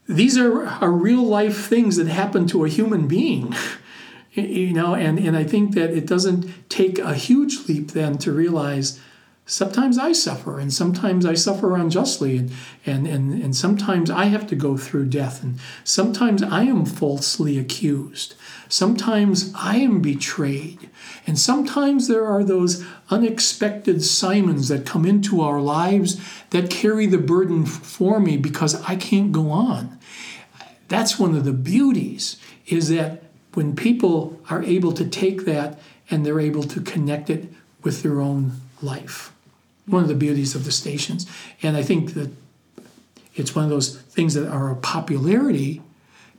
these 0.07 0.37
are, 0.37 0.65
are 0.65 0.91
real 0.91 1.23
life 1.23 1.65
things 1.67 1.95
that 1.97 2.07
happen 2.07 2.47
to 2.47 2.65
a 2.65 2.69
human 2.69 3.07
being. 3.07 3.55
You 4.35 4.73
know, 4.73 4.95
and, 4.95 5.19
and 5.19 5.37
I 5.37 5.43
think 5.43 5.75
that 5.75 5.91
it 5.91 6.07
doesn't 6.07 6.67
take 6.67 6.97
a 6.97 7.13
huge 7.13 7.67
leap 7.67 7.91
then 7.91 8.17
to 8.17 8.31
realize 8.31 8.99
sometimes 9.45 9.97
I 9.97 10.13
suffer 10.13 10.59
and 10.59 10.73
sometimes 10.73 11.25
I 11.25 11.33
suffer 11.33 11.75
unjustly 11.75 12.37
and, 12.37 12.51
and, 12.85 13.05
and, 13.07 13.43
and 13.43 13.55
sometimes 13.55 14.09
I 14.09 14.25
have 14.25 14.47
to 14.47 14.55
go 14.55 14.77
through 14.77 15.07
death 15.07 15.43
and 15.43 15.59
sometimes 15.83 16.41
I 16.41 16.63
am 16.63 16.85
falsely 16.85 17.59
accused. 17.59 18.35
Sometimes 18.69 19.53
I 19.55 19.77
am 19.77 20.01
betrayed. 20.01 20.89
And 21.27 21.37
sometimes 21.37 22.07
there 22.07 22.25
are 22.25 22.43
those 22.43 22.85
unexpected 23.09 24.03
Simons 24.03 24.69
that 24.69 24.85
come 24.85 25.05
into 25.05 25.41
our 25.41 25.61
lives 25.61 26.19
that 26.51 26.69
carry 26.69 27.05
the 27.05 27.17
burden 27.17 27.65
for 27.65 28.19
me 28.19 28.37
because 28.37 28.81
I 28.83 28.95
can't 28.95 29.31
go 29.31 29.51
on. 29.51 29.99
That's 30.87 31.19
one 31.19 31.35
of 31.35 31.43
the 31.43 31.53
beauties 31.53 32.37
is 32.67 32.89
that 32.89 33.23
when 33.53 33.75
people 33.75 34.39
are 34.49 34.63
able 34.63 34.93
to 34.93 35.05
take 35.05 35.45
that 35.45 35.79
and 36.09 36.25
they're 36.25 36.39
able 36.39 36.63
to 36.63 36.81
connect 36.81 37.29
it 37.29 37.51
with 37.83 38.03
their 38.03 38.21
own 38.21 38.53
life. 38.81 39.32
One 39.85 40.03
of 40.03 40.09
the 40.09 40.15
beauties 40.15 40.55
of 40.55 40.65
the 40.65 40.71
stations. 40.71 41.25
And 41.61 41.75
I 41.75 41.83
think 41.83 42.13
that 42.13 42.31
it's 43.35 43.55
one 43.55 43.65
of 43.65 43.69
those 43.69 43.97
things 43.97 44.33
that 44.35 44.47
are 44.47 44.71
a 44.71 44.75
popularity 44.75 45.81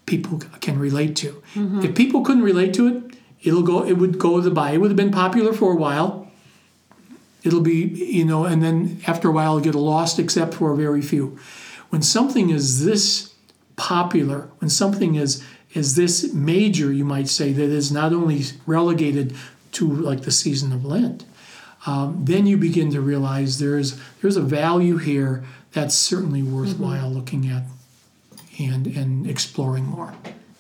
people 0.06 0.38
can 0.60 0.78
relate 0.78 1.16
to. 1.16 1.42
Mm-hmm. 1.54 1.82
If 1.82 1.94
people 1.94 2.22
couldn't 2.22 2.42
relate 2.42 2.74
to 2.74 2.86
it, 2.88 3.16
it'll 3.42 3.62
go 3.62 3.84
it 3.84 3.94
would 3.94 4.18
go 4.18 4.36
to 4.36 4.42
the 4.42 4.50
by. 4.50 4.72
It 4.72 4.78
would 4.78 4.90
have 4.90 4.96
been 4.96 5.10
popular 5.10 5.52
for 5.52 5.72
a 5.72 5.76
while. 5.76 6.30
It'll 7.42 7.60
be, 7.60 7.74
you 7.74 8.24
know, 8.24 8.44
and 8.44 8.62
then 8.62 9.02
after 9.06 9.28
a 9.28 9.32
while 9.32 9.58
it'll 9.58 9.72
get 9.72 9.74
lost 9.74 10.18
except 10.18 10.54
for 10.54 10.72
a 10.72 10.76
very 10.76 11.02
few. 11.02 11.38
When 11.90 12.00
something 12.00 12.50
is 12.50 12.84
this 12.84 13.34
popular, 13.76 14.48
when 14.58 14.70
something 14.70 15.16
is 15.16 15.44
is 15.74 15.96
this 15.96 16.32
major, 16.32 16.92
you 16.92 17.04
might 17.04 17.28
say, 17.28 17.52
that 17.52 17.68
is 17.68 17.90
not 17.90 18.12
only 18.12 18.42
relegated 18.64 19.34
to 19.72 19.92
like 19.92 20.22
the 20.22 20.30
season 20.30 20.72
of 20.72 20.84
Lent, 20.84 21.24
um, 21.86 22.24
then 22.24 22.46
you 22.46 22.56
begin 22.56 22.90
to 22.92 23.00
realize 23.00 23.58
there's 23.58 24.00
there's 24.22 24.36
a 24.36 24.42
value 24.42 24.96
here 24.96 25.44
that's 25.72 25.94
certainly 25.94 26.42
worthwhile 26.42 27.10
looking 27.10 27.48
at 27.48 27.64
and 28.58 28.86
and 28.86 29.28
exploring 29.28 29.84
more. 29.84 30.14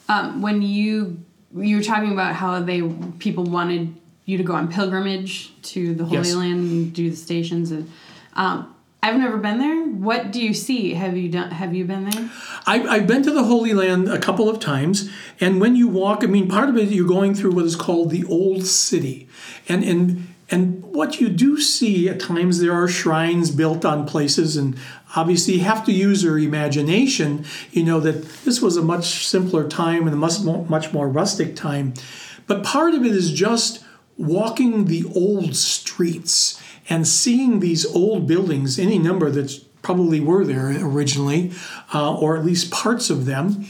Um, 0.08 0.42
when 0.42 0.62
you 0.62 1.18
you 1.56 1.76
were 1.76 1.82
talking 1.82 2.12
about 2.12 2.34
how 2.34 2.60
they 2.60 2.82
people 3.18 3.44
wanted 3.44 3.94
you 4.26 4.38
to 4.38 4.42
go 4.42 4.54
on 4.54 4.70
pilgrimage 4.70 5.52
to 5.62 5.94
the 5.94 6.04
Holy 6.04 6.16
Yes. 6.18 6.34
Land 6.34 6.70
and 6.70 6.92
do 6.92 7.10
the 7.10 7.16
stations, 7.16 7.70
and 7.70 7.90
um, 8.34 8.74
I've 9.02 9.16
never 9.16 9.36
been 9.36 9.58
there. 9.58 9.84
What 9.84 10.32
do 10.32 10.42
you 10.42 10.54
see? 10.54 10.94
Have 10.94 11.16
you 11.16 11.28
done? 11.28 11.50
Have 11.50 11.74
you 11.74 11.84
been 11.84 12.08
there? 12.08 12.30
I, 12.66 12.82
I've 12.82 13.06
been 13.06 13.22
to 13.22 13.30
the 13.30 13.44
Holy 13.44 13.74
Land 13.74 14.08
a 14.08 14.18
couple 14.18 14.48
of 14.48 14.60
times, 14.60 15.10
and 15.40 15.60
when 15.60 15.76
you 15.76 15.88
walk, 15.88 16.24
I 16.24 16.26
mean, 16.26 16.48
part 16.48 16.68
of 16.68 16.76
it 16.76 16.88
you're 16.88 17.06
going 17.06 17.34
through 17.34 17.52
what 17.52 17.64
is 17.64 17.76
called 17.76 18.10
the 18.10 18.24
Old 18.24 18.66
City, 18.66 19.28
and 19.68 19.84
and 19.84 20.33
and 20.50 20.82
what 20.82 21.20
you 21.20 21.28
do 21.28 21.58
see 21.60 22.08
at 22.08 22.20
times 22.20 22.60
there 22.60 22.72
are 22.72 22.88
shrines 22.88 23.50
built 23.50 23.84
on 23.84 24.06
places, 24.06 24.56
and 24.56 24.76
obviously 25.16 25.54
you 25.54 25.60
have 25.60 25.84
to 25.86 25.92
use 25.92 26.22
your 26.22 26.38
imagination. 26.38 27.44
You 27.72 27.84
know 27.84 28.00
that 28.00 28.24
this 28.44 28.60
was 28.60 28.76
a 28.76 28.82
much 28.82 29.26
simpler 29.26 29.68
time 29.68 30.06
and 30.06 30.14
a 30.14 30.16
much 30.16 30.40
more, 30.40 30.64
much 30.66 30.92
more 30.92 31.08
rustic 31.08 31.56
time, 31.56 31.94
but 32.46 32.62
part 32.62 32.94
of 32.94 33.04
it 33.04 33.12
is 33.12 33.32
just 33.32 33.82
walking 34.16 34.84
the 34.84 35.04
old 35.14 35.56
streets 35.56 36.60
and 36.88 37.08
seeing 37.08 37.60
these 37.60 37.86
old 37.86 38.26
buildings, 38.26 38.78
any 38.78 38.98
number 38.98 39.30
that 39.30 39.64
probably 39.82 40.20
were 40.20 40.44
there 40.44 40.76
originally, 40.84 41.52
uh, 41.92 42.14
or 42.14 42.36
at 42.36 42.44
least 42.44 42.70
parts 42.70 43.10
of 43.10 43.26
them, 43.26 43.66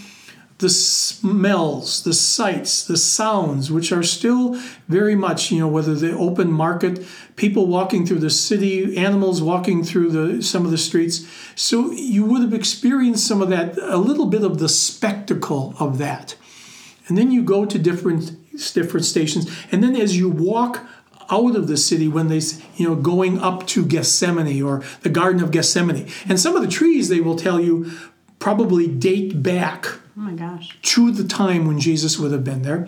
the 0.64 0.70
smells, 0.70 2.02
the 2.04 2.14
sights, 2.14 2.86
the 2.86 2.96
sounds, 2.96 3.70
which 3.70 3.92
are 3.92 4.02
still 4.02 4.54
very 4.88 5.14
much, 5.14 5.50
you 5.50 5.60
know, 5.60 5.68
whether 5.68 5.94
the 5.94 6.16
open 6.16 6.50
market, 6.50 7.04
people 7.36 7.66
walking 7.66 8.06
through 8.06 8.20
the 8.20 8.30
city, 8.30 8.96
animals 8.96 9.42
walking 9.42 9.84
through 9.84 10.10
the 10.10 10.42
some 10.42 10.64
of 10.64 10.70
the 10.70 10.78
streets. 10.78 11.28
So 11.54 11.90
you 11.90 12.24
would 12.24 12.40
have 12.40 12.54
experienced 12.54 13.26
some 13.26 13.42
of 13.42 13.50
that, 13.50 13.76
a 13.76 13.98
little 13.98 14.24
bit 14.24 14.42
of 14.42 14.58
the 14.58 14.70
spectacle 14.70 15.74
of 15.78 15.98
that. 15.98 16.34
And 17.08 17.18
then 17.18 17.30
you 17.30 17.42
go 17.42 17.66
to 17.66 17.78
different 17.78 18.32
different 18.72 19.04
stations, 19.04 19.54
and 19.70 19.82
then 19.84 19.94
as 19.94 20.16
you 20.16 20.30
walk 20.30 20.86
out 21.30 21.56
of 21.56 21.68
the 21.68 21.76
city 21.76 22.08
when 22.08 22.28
they 22.28 22.40
you 22.76 22.88
know 22.88 22.94
going 22.94 23.38
up 23.38 23.66
to 23.66 23.84
Gethsemane 23.84 24.62
or 24.62 24.82
the 25.02 25.10
Garden 25.10 25.42
of 25.42 25.50
Gethsemane. 25.50 26.08
And 26.26 26.40
some 26.40 26.56
of 26.56 26.62
the 26.62 26.68
trees 26.68 27.10
they 27.10 27.20
will 27.20 27.36
tell 27.36 27.60
you 27.60 27.92
probably 28.44 28.86
date 28.86 29.42
back 29.42 29.86
oh 29.86 30.20
my 30.20 30.34
gosh 30.34 30.76
to 30.82 31.10
the 31.10 31.24
time 31.24 31.66
when 31.66 31.80
Jesus 31.80 32.18
would 32.18 32.30
have 32.30 32.44
been 32.44 32.60
there 32.60 32.86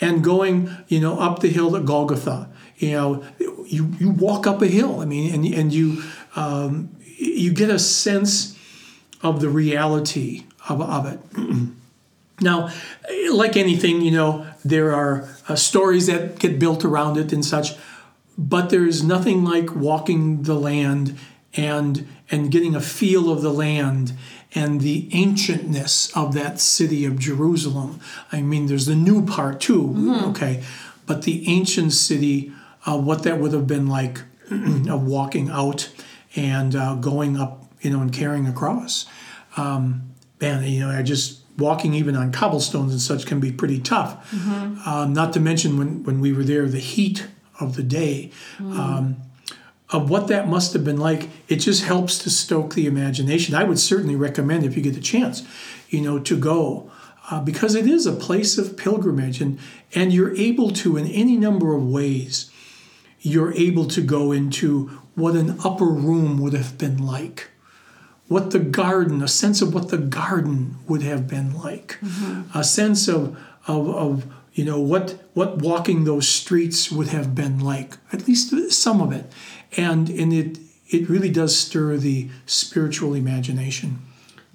and 0.00 0.24
going 0.24 0.68
you 0.88 0.98
know 0.98 1.20
up 1.20 1.38
the 1.38 1.48
hill 1.48 1.70
to 1.70 1.80
Golgotha. 1.80 2.50
You 2.78 2.90
know 2.90 3.24
you 3.38 3.94
you 4.00 4.10
walk 4.10 4.48
up 4.48 4.62
a 4.62 4.66
hill. 4.66 5.00
I 5.00 5.04
mean 5.04 5.32
and 5.32 5.46
and 5.54 5.72
you 5.72 6.02
um, 6.34 6.90
you 7.04 7.52
get 7.52 7.70
a 7.70 7.78
sense 7.78 8.58
of 9.22 9.40
the 9.40 9.48
reality 9.48 10.42
of, 10.68 10.82
of 10.82 11.06
it. 11.06 11.20
Now, 12.38 12.70
like 13.32 13.56
anything, 13.56 14.02
you 14.02 14.10
know, 14.10 14.46
there 14.62 14.94
are 14.94 15.26
uh, 15.48 15.56
stories 15.56 16.06
that 16.08 16.38
get 16.38 16.58
built 16.58 16.84
around 16.84 17.16
it 17.16 17.32
and 17.32 17.42
such, 17.42 17.70
but 18.36 18.68
there's 18.68 19.02
nothing 19.02 19.42
like 19.42 19.74
walking 19.74 20.42
the 20.42 20.52
land 20.52 21.16
and 21.54 22.06
and 22.30 22.50
getting 22.50 22.74
a 22.74 22.80
feel 22.80 23.30
of 23.30 23.40
the 23.40 23.52
land 23.52 24.12
and 24.56 24.80
the 24.80 25.08
ancientness 25.12 26.16
of 26.16 26.32
that 26.34 26.58
city 26.58 27.04
of 27.04 27.18
Jerusalem. 27.18 28.00
I 28.32 28.40
mean, 28.40 28.66
there's 28.66 28.86
the 28.86 28.96
new 28.96 29.24
part 29.24 29.60
too, 29.60 29.82
mm-hmm. 29.82 30.30
okay, 30.30 30.64
but 31.04 31.22
the 31.22 31.46
ancient 31.46 31.92
city, 31.92 32.52
uh, 32.86 32.98
what 32.98 33.22
that 33.24 33.38
would 33.38 33.52
have 33.52 33.66
been 33.66 33.86
like 33.86 34.22
of 34.50 35.06
walking 35.06 35.50
out 35.50 35.90
and 36.34 36.74
uh, 36.74 36.94
going 36.94 37.36
up, 37.36 37.64
you 37.82 37.90
know, 37.90 38.00
and 38.00 38.12
carrying 38.12 38.46
a 38.46 38.52
cross. 38.52 39.04
Um, 39.58 40.14
man, 40.40 40.64
you 40.64 40.80
know, 40.80 40.90
I 40.90 41.02
just 41.02 41.40
walking 41.58 41.92
even 41.94 42.16
on 42.16 42.32
cobblestones 42.32 42.92
and 42.92 43.00
such 43.00 43.26
can 43.26 43.40
be 43.40 43.52
pretty 43.52 43.78
tough. 43.78 44.30
Mm-hmm. 44.30 44.88
Um, 44.88 45.12
not 45.12 45.34
to 45.34 45.40
mention 45.40 45.78
when, 45.78 46.02
when 46.04 46.20
we 46.20 46.32
were 46.32 46.44
there, 46.44 46.66
the 46.66 46.78
heat 46.78 47.26
of 47.60 47.76
the 47.76 47.82
day. 47.82 48.30
Mm. 48.58 48.78
Um, 48.78 49.16
of 49.90 50.10
what 50.10 50.28
that 50.28 50.48
must 50.48 50.72
have 50.72 50.84
been 50.84 50.98
like, 50.98 51.28
it 51.48 51.56
just 51.56 51.84
helps 51.84 52.18
to 52.18 52.30
stoke 52.30 52.74
the 52.74 52.86
imagination. 52.86 53.54
I 53.54 53.64
would 53.64 53.78
certainly 53.78 54.16
recommend 54.16 54.64
if 54.64 54.76
you 54.76 54.82
get 54.82 54.94
the 54.94 55.00
chance, 55.00 55.46
you 55.88 56.00
know, 56.00 56.18
to 56.18 56.36
go. 56.36 56.90
Uh, 57.30 57.40
because 57.40 57.74
it 57.74 57.86
is 57.86 58.06
a 58.06 58.12
place 58.12 58.56
of 58.56 58.76
pilgrimage 58.76 59.40
and, 59.40 59.58
and 59.94 60.12
you're 60.12 60.36
able 60.36 60.70
to 60.70 60.96
in 60.96 61.06
any 61.08 61.36
number 61.36 61.74
of 61.74 61.84
ways 61.84 62.50
you're 63.20 63.52
able 63.54 63.84
to 63.86 64.00
go 64.00 64.30
into 64.30 64.86
what 65.16 65.34
an 65.34 65.58
upper 65.64 65.86
room 65.86 66.38
would 66.38 66.52
have 66.52 66.78
been 66.78 67.04
like 67.04 67.50
what 68.28 68.50
the 68.50 68.58
garden, 68.58 69.22
a 69.22 69.28
sense 69.28 69.62
of 69.62 69.72
what 69.72 69.88
the 69.88 69.98
garden 69.98 70.76
would 70.88 71.02
have 71.02 71.28
been 71.28 71.56
like, 71.56 71.98
mm-hmm. 72.00 72.58
a 72.58 72.64
sense 72.64 73.08
of, 73.08 73.38
of, 73.66 73.88
of 73.88 74.26
you 74.52 74.64
know 74.64 74.80
what 74.80 75.22
what 75.34 75.58
walking 75.58 76.04
those 76.04 76.26
streets 76.26 76.90
would 76.90 77.08
have 77.08 77.34
been 77.34 77.60
like, 77.60 77.98
at 78.12 78.26
least 78.26 78.72
some 78.72 79.00
of 79.02 79.12
it, 79.12 79.30
and 79.76 80.08
and 80.08 80.32
it 80.32 80.58
it 80.88 81.08
really 81.08 81.30
does 81.30 81.58
stir 81.58 81.96
the 81.96 82.28
spiritual 82.46 83.14
imagination. 83.14 83.98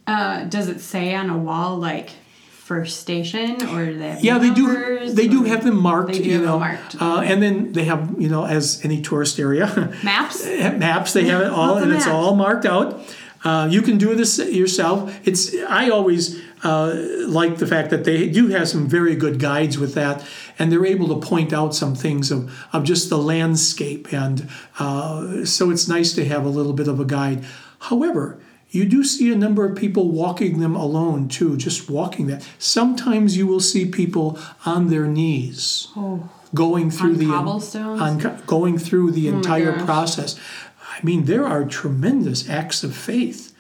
Uh, 0.08 0.46
does 0.46 0.68
it 0.68 0.80
say 0.80 1.14
on 1.14 1.30
a 1.30 1.38
wall 1.38 1.78
like 1.78 2.10
first 2.50 3.02
station 3.02 3.62
or 3.70 3.94
they 3.94 4.18
yeah 4.22 4.38
they 4.38 4.54
do 4.54 5.12
they 5.12 5.28
do 5.28 5.44
have 5.44 5.64
them 5.66 5.76
marked 5.76 6.16
you 6.16 6.42
know 6.42 6.58
marked. 6.58 7.02
Uh, 7.02 7.20
and 7.20 7.44
then 7.44 7.74
they 7.74 7.84
have 7.84 8.16
you 8.18 8.30
know 8.30 8.46
as 8.46 8.80
any 8.86 9.02
tourist 9.02 9.40
area 9.40 9.68
maps 10.04 10.46
maps 10.46 11.12
they 11.12 11.26
have 11.26 11.42
it 11.42 11.50
all 11.50 11.78
and 11.78 11.92
it's 11.92 12.08
all 12.08 12.34
marked 12.34 12.66
out 12.66 13.02
uh, 13.44 13.68
you 13.70 13.82
can 13.82 13.98
do 13.98 14.14
this 14.16 14.38
yourself. 14.38 15.20
It's 15.28 15.56
I 15.68 15.90
always 15.90 16.42
uh, 16.64 16.96
like 17.28 17.58
the 17.58 17.68
fact 17.68 17.90
that 17.90 18.04
they 18.04 18.30
do 18.30 18.48
have 18.48 18.68
some 18.68 18.88
very 18.88 19.16
good 19.16 19.40
guides 19.40 19.78
with 19.78 19.94
that, 19.96 20.26
and 20.60 20.72
they're 20.72 20.86
able 20.86 21.08
to 21.08 21.28
point 21.28 21.54
out 21.54 21.74
some 21.74 21.96
things 21.96 22.32
of, 22.32 22.52
of 22.74 22.84
just 22.84 23.10
the 23.10 23.18
landscape, 23.18 24.12
and 24.14 24.50
uh, 24.80 25.46
so 25.46 25.70
it's 25.72 25.88
nice 25.88 26.14
to 26.14 26.26
have 26.26 26.46
a 26.46 26.50
little 26.50 26.74
bit 26.74 26.88
of 26.88 27.00
a 27.00 27.06
guide. 27.06 27.46
However, 27.80 28.40
you 28.70 28.86
do 28.86 29.04
see 29.04 29.32
a 29.32 29.36
number 29.36 29.66
of 29.66 29.76
people 29.76 30.12
walking 30.12 30.60
them 30.60 30.76
alone 30.76 31.28
too, 31.28 31.58
just 31.58 31.90
walking 31.90 32.28
that. 32.28 32.48
Sometimes 32.58 33.36
you 33.36 33.48
will 33.48 33.60
see 33.60 33.86
people 33.86 34.40
on 34.66 34.90
their 34.90 35.08
knees. 35.08 35.88
Oh 35.96 36.30
going 36.54 36.92
through 36.92 37.14
on 37.14 37.18
the 37.18 37.26
cobblestones? 37.28 38.02
on, 38.02 38.44
going 38.46 38.78
through 38.78 39.12
the 39.12 39.30
oh 39.30 39.34
entire 39.36 39.74
process. 39.86 40.40
I 40.80 41.04
mean, 41.04 41.26
there 41.26 41.46
are 41.46 41.66
tremendous 41.66 42.50
acts 42.50 42.84
of 42.84 42.96
faith 42.96 43.56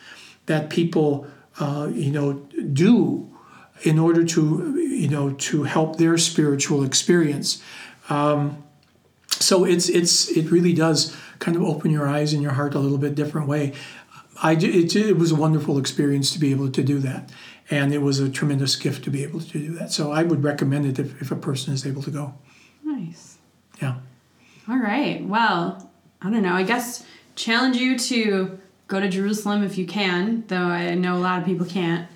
that 0.45 0.69
people, 0.69 1.27
uh, 1.61 1.87
you 1.93 2.11
know, 2.11 2.33
do 2.73 3.29
in 3.83 3.97
order 3.97 4.23
to, 4.23 4.77
you 4.77 5.07
know, 5.07 5.31
to 5.33 5.63
help 5.63 5.97
their 5.97 6.17
spiritual 6.17 6.83
experience. 6.83 7.61
Um, 8.09 8.63
so 9.27 9.63
it's 9.63 9.89
it's 9.89 10.29
it 10.29 10.51
really 10.51 10.73
does 10.73 11.15
kind 11.39 11.55
of 11.57 11.63
open 11.63 11.91
your 11.91 12.07
eyes 12.07 12.33
and 12.33 12.41
your 12.41 12.51
heart 12.53 12.75
a 12.75 12.79
little 12.79 12.97
bit 12.97 13.15
different 13.15 13.47
way. 13.47 13.73
I 14.43 14.53
it, 14.53 14.95
it 14.95 15.17
was 15.17 15.31
a 15.31 15.35
wonderful 15.35 15.77
experience 15.77 16.31
to 16.33 16.39
be 16.39 16.51
able 16.51 16.69
to 16.71 16.83
do 16.83 16.99
that, 16.99 17.31
and 17.69 17.93
it 17.93 17.99
was 17.99 18.19
a 18.19 18.29
tremendous 18.29 18.75
gift 18.75 19.03
to 19.05 19.11
be 19.11 19.23
able 19.23 19.39
to 19.39 19.47
do 19.47 19.73
that. 19.75 19.91
So 19.91 20.11
I 20.11 20.23
would 20.23 20.43
recommend 20.43 20.85
it 20.85 20.99
if, 20.99 21.21
if 21.21 21.31
a 21.31 21.35
person 21.35 21.73
is 21.73 21.85
able 21.85 22.03
to 22.03 22.11
go. 22.11 22.33
Nice. 22.83 23.37
Yeah. 23.81 23.95
All 24.67 24.77
right. 24.77 25.25
Well, 25.25 25.91
I 26.21 26.29
don't 26.29 26.43
know. 26.43 26.53
I 26.53 26.63
guess 26.63 27.03
challenge 27.35 27.77
you 27.77 27.97
to 27.97 28.59
go 28.91 28.99
to 28.99 29.07
Jerusalem 29.07 29.63
if 29.63 29.77
you 29.77 29.85
can, 29.85 30.43
though 30.47 30.65
I 30.65 30.95
know 30.95 31.15
a 31.15 31.23
lot 31.23 31.39
of 31.39 31.45
people 31.45 31.65
can't. 31.65 32.09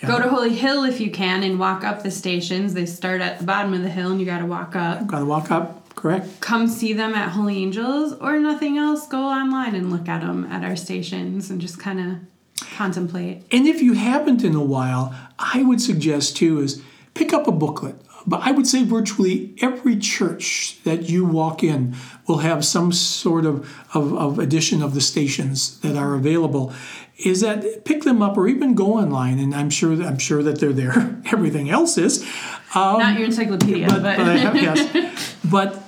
Yeah. 0.00 0.08
Go 0.08 0.20
to 0.20 0.28
Holy 0.28 0.52
Hill 0.52 0.82
if 0.82 0.98
you 1.00 1.08
can 1.08 1.44
and 1.44 1.56
walk 1.56 1.84
up 1.84 2.02
the 2.02 2.10
stations. 2.10 2.74
They 2.74 2.84
start 2.84 3.20
at 3.20 3.38
the 3.38 3.44
bottom 3.44 3.72
of 3.74 3.82
the 3.82 3.88
hill 3.88 4.10
and 4.10 4.18
you 4.18 4.26
got 4.26 4.40
to 4.40 4.46
walk 4.46 4.74
up. 4.74 5.06
Got 5.06 5.20
to 5.20 5.24
walk 5.24 5.52
up, 5.52 5.94
correct. 5.94 6.40
Come 6.40 6.66
see 6.66 6.92
them 6.92 7.14
at 7.14 7.28
Holy 7.28 7.58
Angels 7.58 8.14
or 8.14 8.40
nothing 8.40 8.76
else, 8.76 9.06
go 9.06 9.22
online 9.22 9.76
and 9.76 9.92
look 9.92 10.08
at 10.08 10.22
them 10.22 10.46
at 10.46 10.64
our 10.64 10.74
stations 10.74 11.48
and 11.48 11.60
just 11.60 11.78
kind 11.78 12.00
of 12.00 12.66
contemplate. 12.76 13.44
And 13.52 13.68
if 13.68 13.80
you 13.80 13.92
haven't 13.92 14.42
in 14.42 14.56
a 14.56 14.64
while, 14.64 15.14
I 15.38 15.62
would 15.62 15.80
suggest 15.80 16.36
too 16.36 16.58
is 16.58 16.82
pick 17.14 17.32
up 17.32 17.46
a 17.46 17.52
booklet 17.52 17.94
but 18.26 18.40
I 18.42 18.50
would 18.50 18.66
say 18.66 18.84
virtually 18.84 19.54
every 19.60 19.96
church 19.96 20.78
that 20.84 21.08
you 21.08 21.24
walk 21.24 21.62
in 21.62 21.94
will 22.26 22.38
have 22.38 22.64
some 22.64 22.92
sort 22.92 23.46
of, 23.46 23.68
of, 23.94 24.12
of 24.14 24.38
edition 24.38 24.82
of 24.82 24.94
the 24.94 25.00
stations 25.00 25.78
that 25.80 25.96
are 25.96 26.14
available. 26.14 26.72
Is 27.18 27.40
that 27.42 27.84
pick 27.84 28.04
them 28.04 28.22
up 28.22 28.38
or 28.38 28.48
even 28.48 28.74
go 28.74 28.94
online, 28.94 29.38
and 29.38 29.54
I'm 29.54 29.68
sure 29.68 29.92
I'm 30.02 30.18
sure 30.18 30.42
that 30.42 30.58
they're 30.58 30.72
there. 30.72 31.20
Everything 31.32 31.68
else 31.68 31.98
is 31.98 32.22
um, 32.74 32.98
not 32.98 33.18
your 33.18 33.26
encyclopedia, 33.26 33.88
but, 33.88 34.02
but. 34.02 34.16
but 34.16 34.26
I 34.26 34.36
have, 34.38 34.56
yes. 34.56 35.36
but 35.44 35.82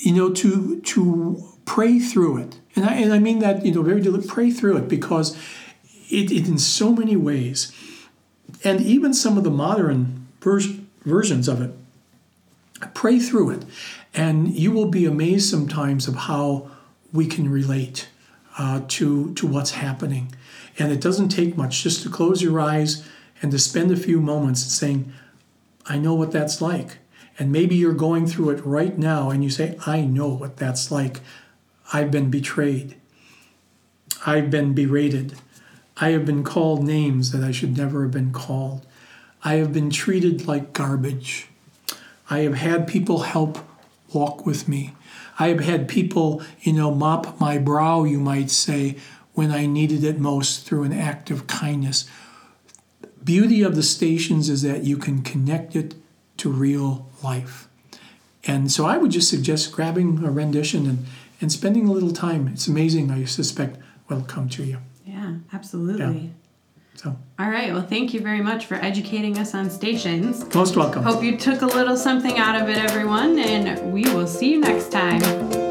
you 0.00 0.12
know 0.12 0.30
to 0.34 0.80
to 0.80 1.42
pray 1.64 1.98
through 1.98 2.38
it, 2.38 2.60
and 2.74 2.84
I 2.84 2.92
and 2.96 3.10
I 3.10 3.18
mean 3.18 3.38
that 3.38 3.64
you 3.64 3.72
know 3.72 3.80
very 3.80 4.02
deliberately 4.02 4.28
pray 4.30 4.50
through 4.50 4.76
it 4.76 4.86
because 4.86 5.34
it, 6.10 6.30
it 6.30 6.46
in 6.46 6.58
so 6.58 6.92
many 6.92 7.16
ways, 7.16 7.72
and 8.62 8.82
even 8.82 9.14
some 9.14 9.38
of 9.38 9.44
the 9.44 9.50
modern 9.50 10.26
versions 10.42 10.85
versions 11.06 11.48
of 11.48 11.62
it. 11.62 11.70
Pray 12.92 13.18
through 13.18 13.50
it, 13.50 13.64
and 14.12 14.54
you 14.54 14.70
will 14.70 14.90
be 14.90 15.06
amazed 15.06 15.48
sometimes 15.48 16.06
of 16.06 16.14
how 16.14 16.70
we 17.12 17.26
can 17.26 17.48
relate 17.48 18.08
uh, 18.58 18.82
to, 18.88 19.32
to 19.34 19.46
what's 19.46 19.70
happening. 19.70 20.34
And 20.78 20.92
it 20.92 21.00
doesn't 21.00 21.30
take 21.30 21.56
much 21.56 21.82
just 21.82 22.02
to 22.02 22.10
close 22.10 22.42
your 22.42 22.60
eyes 22.60 23.08
and 23.40 23.50
to 23.52 23.58
spend 23.58 23.90
a 23.90 23.96
few 23.96 24.20
moments 24.20 24.62
saying, 24.62 25.12
I 25.86 25.98
know 25.98 26.14
what 26.14 26.32
that's 26.32 26.60
like. 26.60 26.98
And 27.38 27.52
maybe 27.52 27.76
you're 27.76 27.92
going 27.92 28.26
through 28.26 28.50
it 28.50 28.64
right 28.64 28.96
now 28.96 29.30
and 29.30 29.44
you 29.44 29.50
say, 29.50 29.78
I 29.86 30.02
know 30.02 30.28
what 30.28 30.56
that's 30.56 30.90
like. 30.90 31.20
I've 31.92 32.10
been 32.10 32.30
betrayed. 32.30 32.96
I've 34.24 34.50
been 34.50 34.74
berated. 34.74 35.34
I 35.98 36.10
have 36.10 36.26
been 36.26 36.44
called 36.44 36.82
names 36.82 37.32
that 37.32 37.44
I 37.44 37.52
should 37.52 37.76
never 37.76 38.02
have 38.02 38.10
been 38.10 38.32
called. 38.32 38.86
I 39.46 39.58
have 39.58 39.72
been 39.72 39.90
treated 39.90 40.48
like 40.48 40.72
garbage. 40.72 41.46
I 42.28 42.40
have 42.40 42.54
had 42.54 42.88
people 42.88 43.20
help 43.20 43.60
walk 44.12 44.44
with 44.44 44.66
me. 44.66 44.96
I 45.38 45.50
have 45.50 45.60
had 45.60 45.86
people, 45.86 46.42
you 46.62 46.72
know, 46.72 46.92
mop 46.92 47.38
my 47.38 47.56
brow, 47.56 48.02
you 48.02 48.18
might 48.18 48.50
say, 48.50 48.96
when 49.34 49.52
I 49.52 49.66
needed 49.66 50.02
it 50.02 50.18
most 50.18 50.66
through 50.66 50.82
an 50.82 50.92
act 50.92 51.30
of 51.30 51.46
kindness. 51.46 52.06
Beauty 53.22 53.62
of 53.62 53.76
the 53.76 53.84
stations 53.84 54.48
is 54.48 54.62
that 54.62 54.82
you 54.82 54.96
can 54.96 55.22
connect 55.22 55.76
it 55.76 55.94
to 56.38 56.50
real 56.50 57.08
life. 57.22 57.68
And 58.48 58.72
so 58.72 58.84
I 58.84 58.98
would 58.98 59.12
just 59.12 59.30
suggest 59.30 59.70
grabbing 59.70 60.24
a 60.24 60.30
rendition 60.32 60.86
and, 60.86 61.06
and 61.40 61.52
spending 61.52 61.86
a 61.86 61.92
little 61.92 62.12
time. 62.12 62.48
It's 62.48 62.66
amazing, 62.66 63.12
I 63.12 63.24
suspect, 63.26 63.78
will 64.08 64.22
come 64.22 64.48
to 64.48 64.64
you. 64.64 64.78
Yeah, 65.04 65.36
absolutely. 65.52 66.32
So, 66.96 67.16
All 67.38 67.50
right. 67.50 67.72
Well, 67.72 67.86
thank 67.86 68.14
you 68.14 68.20
very 68.20 68.40
much 68.40 68.66
for 68.66 68.76
educating 68.76 69.38
us 69.38 69.54
on 69.54 69.70
stations. 69.70 70.52
most 70.54 70.76
welcome. 70.76 71.02
Hope 71.02 71.22
you 71.22 71.36
took 71.36 71.62
a 71.62 71.66
little 71.66 71.96
something 71.96 72.38
out 72.38 72.60
of 72.60 72.68
it, 72.68 72.78
everyone, 72.78 73.38
and 73.38 73.92
we 73.92 74.02
will 74.14 74.26
see 74.26 74.52
you 74.52 74.60
next 74.60 74.90
time. 74.90 75.65